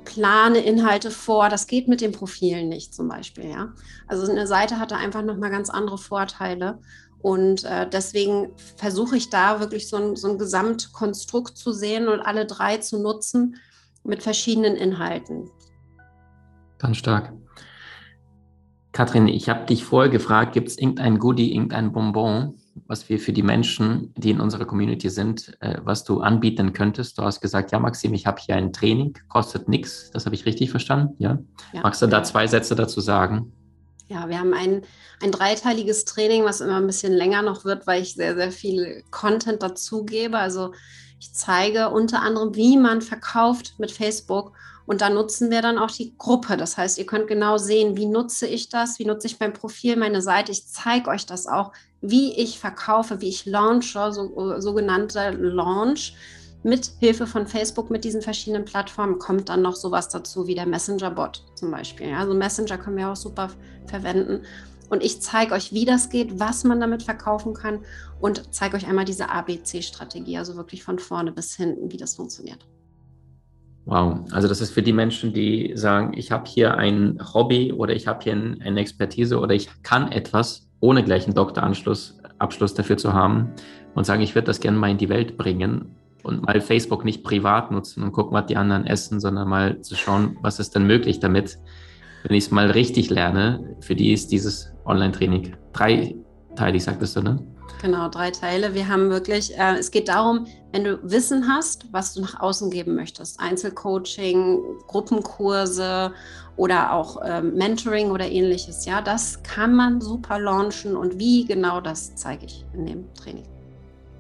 plane 0.06 0.60
Inhalte 0.60 1.12
vor, 1.12 1.50
das 1.50 1.68
geht 1.68 1.88
mit 1.88 2.02
den 2.02 2.12
Profilen 2.12 2.70
nicht 2.70 2.94
zum 2.94 3.08
Beispiel, 3.08 3.50
ja. 3.50 3.74
Also 4.08 4.30
eine 4.30 4.48
Seite 4.48 4.80
hatte 4.80 4.98
einfach 4.98 5.22
nochmal 5.22 5.50
ganz 5.50 5.70
andere 5.70 5.98
Vorteile 5.98 6.80
und 7.22 7.64
äh, 7.64 7.90
deswegen 7.90 8.50
versuche 8.76 9.16
ich 9.16 9.30
da 9.30 9.62
wirklich 9.62 9.88
so 9.88 9.98
ein, 9.98 10.16
so 10.16 10.30
ein 10.30 10.38
Gesamtkonstrukt 10.38 11.58
zu 11.58 11.72
sehen 11.72 12.10
und 12.10 12.20
alle 12.20 12.46
drei 12.46 12.78
zu 12.78 13.02
nutzen 13.02 13.56
mit 14.04 14.22
verschiedenen 14.22 14.76
Inhalten. 14.76 15.50
Ganz 16.80 16.98
stark. 16.98 17.32
Katrin, 18.92 19.28
ich 19.28 19.48
habe 19.48 19.66
dich 19.66 19.86
vorher 19.86 20.12
gefragt, 20.12 20.54
gibt 20.54 20.68
es 20.68 20.78
irgendein 20.78 21.18
Goodie, 21.18 21.54
irgendein 21.54 21.94
Bonbon, 21.94 22.56
was 22.94 23.10
wir 23.10 23.20
für 23.20 23.34
die 23.34 23.42
Menschen, 23.42 24.14
die 24.16 24.30
in 24.30 24.40
unserer 24.40 24.66
Community 24.66 25.10
sind, 25.10 25.58
äh, 25.62 25.80
was 25.84 26.04
du 26.04 26.22
anbieten 26.22 26.74
könntest? 26.74 27.18
Du 27.18 27.24
hast 27.24 27.42
gesagt, 27.42 27.72
ja, 27.72 27.80
Maxim, 27.80 28.14
ich 28.14 28.28
habe 28.28 28.40
hier 28.40 28.56
ein 28.56 28.72
Training, 28.72 29.18
kostet 29.30 29.68
nichts. 29.68 30.12
Das 30.12 30.28
habe 30.28 30.36
ich 30.36 30.46
richtig 30.46 30.70
verstanden? 30.70 31.16
Ja. 31.18 31.40
ja. 31.74 31.82
Magst 31.82 32.04
du 32.04 32.08
da 32.08 32.24
zwei 32.24 32.46
Sätze 32.46 32.76
dazu 32.76 33.02
sagen? 33.02 33.52
Ja, 34.10 34.30
wir 34.30 34.38
haben 34.38 34.54
ein, 34.54 34.84
ein 35.24 35.32
dreiteiliges 35.32 36.06
Training, 36.06 36.44
was 36.44 36.62
immer 36.62 36.78
ein 36.78 36.86
bisschen 36.86 37.14
länger 37.14 37.42
noch 37.42 37.66
wird, 37.66 37.88
weil 37.88 38.04
ich 38.04 38.14
sehr, 38.14 38.36
sehr 38.36 38.52
viel 38.52 39.04
Content 39.10 39.64
dazugebe. 39.64 40.38
Also 40.38 40.74
ich 41.20 41.34
zeige 41.34 41.90
unter 41.90 42.22
anderem, 42.22 42.54
wie 42.54 42.78
man 42.78 43.02
verkauft 43.02 43.74
mit 43.80 43.92
Facebook. 43.92 44.54
Und 44.86 45.02
da 45.02 45.10
nutzen 45.10 45.50
wir 45.50 45.64
dann 45.64 45.80
auch 45.80 45.90
die 45.90 46.14
Gruppe. 46.16 46.58
Das 46.58 46.78
heißt, 46.78 47.00
ihr 47.00 47.08
könnt 47.08 47.28
genau 47.28 47.58
sehen, 47.58 47.98
wie 47.98 48.06
nutze 48.06 48.46
ich 48.46 48.70
das, 48.70 49.00
wie 49.00 49.06
nutze 49.06 49.26
ich 49.26 49.40
mein 49.40 49.54
Profil, 49.54 49.96
meine 49.96 50.22
Seite. 50.22 50.52
Ich 50.52 50.68
zeige 50.68 51.10
euch 51.10 51.26
das 51.26 51.48
auch, 51.48 51.72
wie 52.04 52.34
ich 52.34 52.60
verkaufe, 52.60 53.22
wie 53.22 53.30
ich 53.30 53.46
launche, 53.46 54.12
so, 54.12 54.60
sogenannte 54.60 55.32
Launch 55.32 56.14
mit 56.62 56.92
Hilfe 57.00 57.26
von 57.26 57.48
Facebook, 57.48 57.90
mit 57.90 58.04
diesen 58.04 58.22
verschiedenen 58.22 58.66
Plattformen, 58.66 59.20
kommt 59.20 59.50
dann 59.50 59.62
noch 59.62 59.76
sowas 59.76 60.10
dazu 60.10 60.46
wie 60.46 60.56
der 60.56 60.66
Messenger-Bot 60.66 61.44
zum 61.56 61.72
Beispiel. 61.72 62.14
Also 62.14 62.34
Messenger 62.34 62.78
können 62.78 62.98
wir 62.98 63.10
auch 63.10 63.16
super 63.16 63.50
verwenden. 63.88 64.44
Und 64.90 65.02
ich 65.02 65.22
zeige 65.22 65.54
euch, 65.54 65.72
wie 65.72 65.86
das 65.86 66.10
geht, 66.10 66.40
was 66.40 66.66
man 66.66 66.82
damit 66.82 67.04
verkaufen 67.04 67.54
kann 67.54 67.80
und 68.20 68.54
zeige 68.54 68.76
euch 68.76 68.86
einmal 68.86 69.06
diese 69.06 69.30
ABC-Strategie, 69.30 70.38
also 70.38 70.56
wirklich 70.56 70.84
von 70.84 71.00
vorne 71.00 71.32
bis 71.32 71.56
hinten, 71.56 71.92
wie 71.92 71.98
das 71.98 72.16
funktioniert. 72.16 72.66
Wow, 73.86 74.20
also 74.32 74.48
das 74.48 74.62
ist 74.62 74.72
für 74.72 74.82
die 74.82 74.94
Menschen, 74.94 75.34
die 75.34 75.74
sagen, 75.76 76.14
ich 76.16 76.32
habe 76.32 76.46
hier 76.48 76.78
ein 76.78 77.20
Hobby 77.34 77.74
oder 77.74 77.94
ich 77.94 78.08
habe 78.08 78.24
hier 78.24 78.34
eine 78.34 78.80
Expertise 78.80 79.40
oder 79.40 79.54
ich 79.54 79.68
kann 79.84 80.12
etwas, 80.12 80.70
ohne 80.80 81.04
gleich 81.04 81.26
einen 81.26 81.36
Doktoranschluss 81.36 82.18
Abschluss 82.44 82.74
dafür 82.74 82.98
zu 82.98 83.14
haben 83.14 83.52
und 83.96 84.06
sagen, 84.06 84.22
ich 84.22 84.36
würde 84.36 84.48
das 84.48 84.60
gerne 84.60 84.78
mal 84.78 84.92
in 84.92 84.98
die 84.98 85.10
Welt 85.10 85.38
bringen 85.38 85.96
und 86.24 86.44
mal 86.44 86.62
Facebook 86.62 87.06
nicht 87.06 87.24
privat 87.24 87.72
nutzen 87.72 88.04
und 88.04 88.12
gucken, 88.12 88.34
was 88.34 88.46
die 88.46 88.58
anderen 88.58 88.86
essen, 88.86 89.20
sondern 89.20 89.48
mal 89.48 89.82
zu 89.82 89.96
schauen, 89.96 90.38
was 90.42 90.60
ist 90.60 90.76
denn 90.76 90.86
möglich 90.86 91.20
damit. 91.20 91.58
Wenn 92.24 92.38
ich 92.38 92.46
es 92.46 92.52
mal 92.52 92.72
richtig 92.72 93.10
lerne, 93.10 93.76
für 93.82 93.96
die 93.96 94.14
ist 94.14 94.32
dieses 94.32 94.74
Online-Training 94.86 95.56
dreiteilig, 95.74 96.84
sagtest 96.84 97.18
du, 97.18 97.22
ne? 97.22 97.53
Genau, 97.84 98.08
drei 98.08 98.32
Teile. 98.32 98.74
Wir 98.74 98.88
haben 98.88 99.10
wirklich, 99.10 99.60
äh, 99.60 99.76
es 99.78 99.92
geht 99.92 100.08
darum, 100.08 100.48
wenn 100.72 100.86
du 100.86 101.00
Wissen 101.04 101.50
hast, 101.50 101.86
was 101.92 102.14
du 102.14 102.22
nach 102.22 102.40
außen 102.40 102.72
geben 102.72 102.96
möchtest, 102.96 103.42
Einzelcoaching, 103.42 104.62
Gruppenkurse 104.88 106.14
oder 106.56 106.94
auch 106.94 107.22
äh, 107.22 107.42
Mentoring 107.42 108.12
oder 108.12 108.26
ähnliches, 108.26 108.86
ja, 108.86 109.02
das 109.02 109.44
kann 109.44 109.76
man 109.76 110.00
super 110.00 110.40
launchen 110.40 110.96
und 110.96 111.20
wie 111.20 111.44
genau 111.44 111.82
das 111.82 112.16
zeige 112.16 112.46
ich 112.46 112.64
in 112.74 112.86
dem 112.86 113.14
Training. 113.16 113.44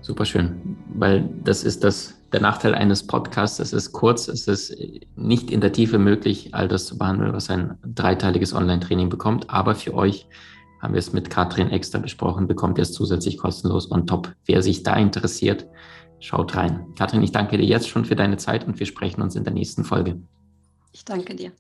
Super 0.02 0.26
schön, 0.26 0.76
weil 0.96 1.30
das 1.46 1.64
ist 1.64 1.86
das, 1.86 2.16
der 2.34 2.42
Nachteil 2.42 2.76
eines 2.76 3.08
Podcasts. 3.08 3.60
Es 3.60 3.72
ist 3.72 3.94
kurz, 3.94 4.28
es 4.28 4.46
ist 4.50 4.76
nicht 5.16 5.50
in 5.50 5.62
der 5.62 5.72
Tiefe 5.72 6.00
möglich, 6.00 6.54
all 6.54 6.68
das 6.68 6.86
zu 6.86 6.98
behandeln, 6.98 7.32
was 7.32 7.50
ein 7.50 7.78
dreiteiliges 7.96 8.54
Online-Training 8.54 9.08
bekommt. 9.08 9.50
Aber 9.50 9.74
für 9.74 9.94
euch 9.94 10.28
haben 10.84 10.94
wir 10.94 11.00
es 11.00 11.14
mit 11.14 11.30
Katrin 11.30 11.70
extra 11.70 11.98
besprochen, 11.98 12.46
bekommt 12.46 12.78
ihr 12.78 12.82
es 12.82 12.92
zusätzlich 12.92 13.38
kostenlos 13.38 13.86
und 13.86 14.08
top. 14.08 14.36
Wer 14.46 14.62
sich 14.62 14.84
da 14.84 14.98
interessiert, 14.98 15.66
schaut 16.20 16.58
rein. 16.58 16.88
Katrin, 16.98 17.24
ich 17.24 17.32
danke 17.32 17.58
dir 17.58 17.64
jetzt 17.64 17.88
schon 17.88 18.04
für 18.04 18.18
deine 18.18 18.36
Zeit 18.36 18.68
und 18.68 18.78
wir 18.80 18.86
sprechen 18.86 19.22
uns 19.22 19.38
in 19.38 19.46
der 19.46 19.54
nächsten 19.54 19.86
Folge. 19.86 20.22
Ich 20.92 21.06
danke 21.06 21.36
dir. 21.36 21.54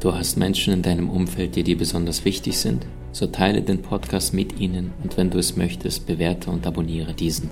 Du 0.00 0.14
hast 0.14 0.38
Menschen 0.38 0.72
in 0.72 0.80
deinem 0.82 1.10
Umfeld, 1.10 1.54
die 1.54 1.64
dir 1.64 1.76
besonders 1.76 2.24
wichtig 2.24 2.58
sind? 2.58 2.86
So 3.12 3.26
teile 3.26 3.60
den 3.60 3.82
Podcast 3.82 4.32
mit 4.32 4.58
ihnen 4.58 4.94
und 5.02 5.18
wenn 5.18 5.28
du 5.28 5.38
es 5.38 5.56
möchtest, 5.56 6.06
bewerte 6.06 6.50
und 6.50 6.66
abonniere 6.66 7.12
diesen. 7.12 7.50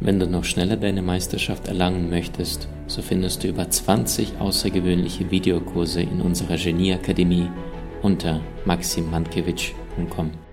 Wenn 0.00 0.18
du 0.18 0.26
noch 0.26 0.44
schneller 0.44 0.76
deine 0.76 1.00
Meisterschaft 1.00 1.68
erlangen 1.68 2.10
möchtest, 2.10 2.68
so 2.88 3.02
findest 3.02 3.44
du 3.44 3.48
über 3.48 3.70
20 3.70 4.40
außergewöhnliche 4.40 5.30
Videokurse 5.30 6.02
in 6.02 6.20
unserer 6.20 6.56
Genieakademie 6.56 7.48
unter 8.02 8.40
maximmankiewicz.com 8.66 9.83
www.ecom. 9.96 10.43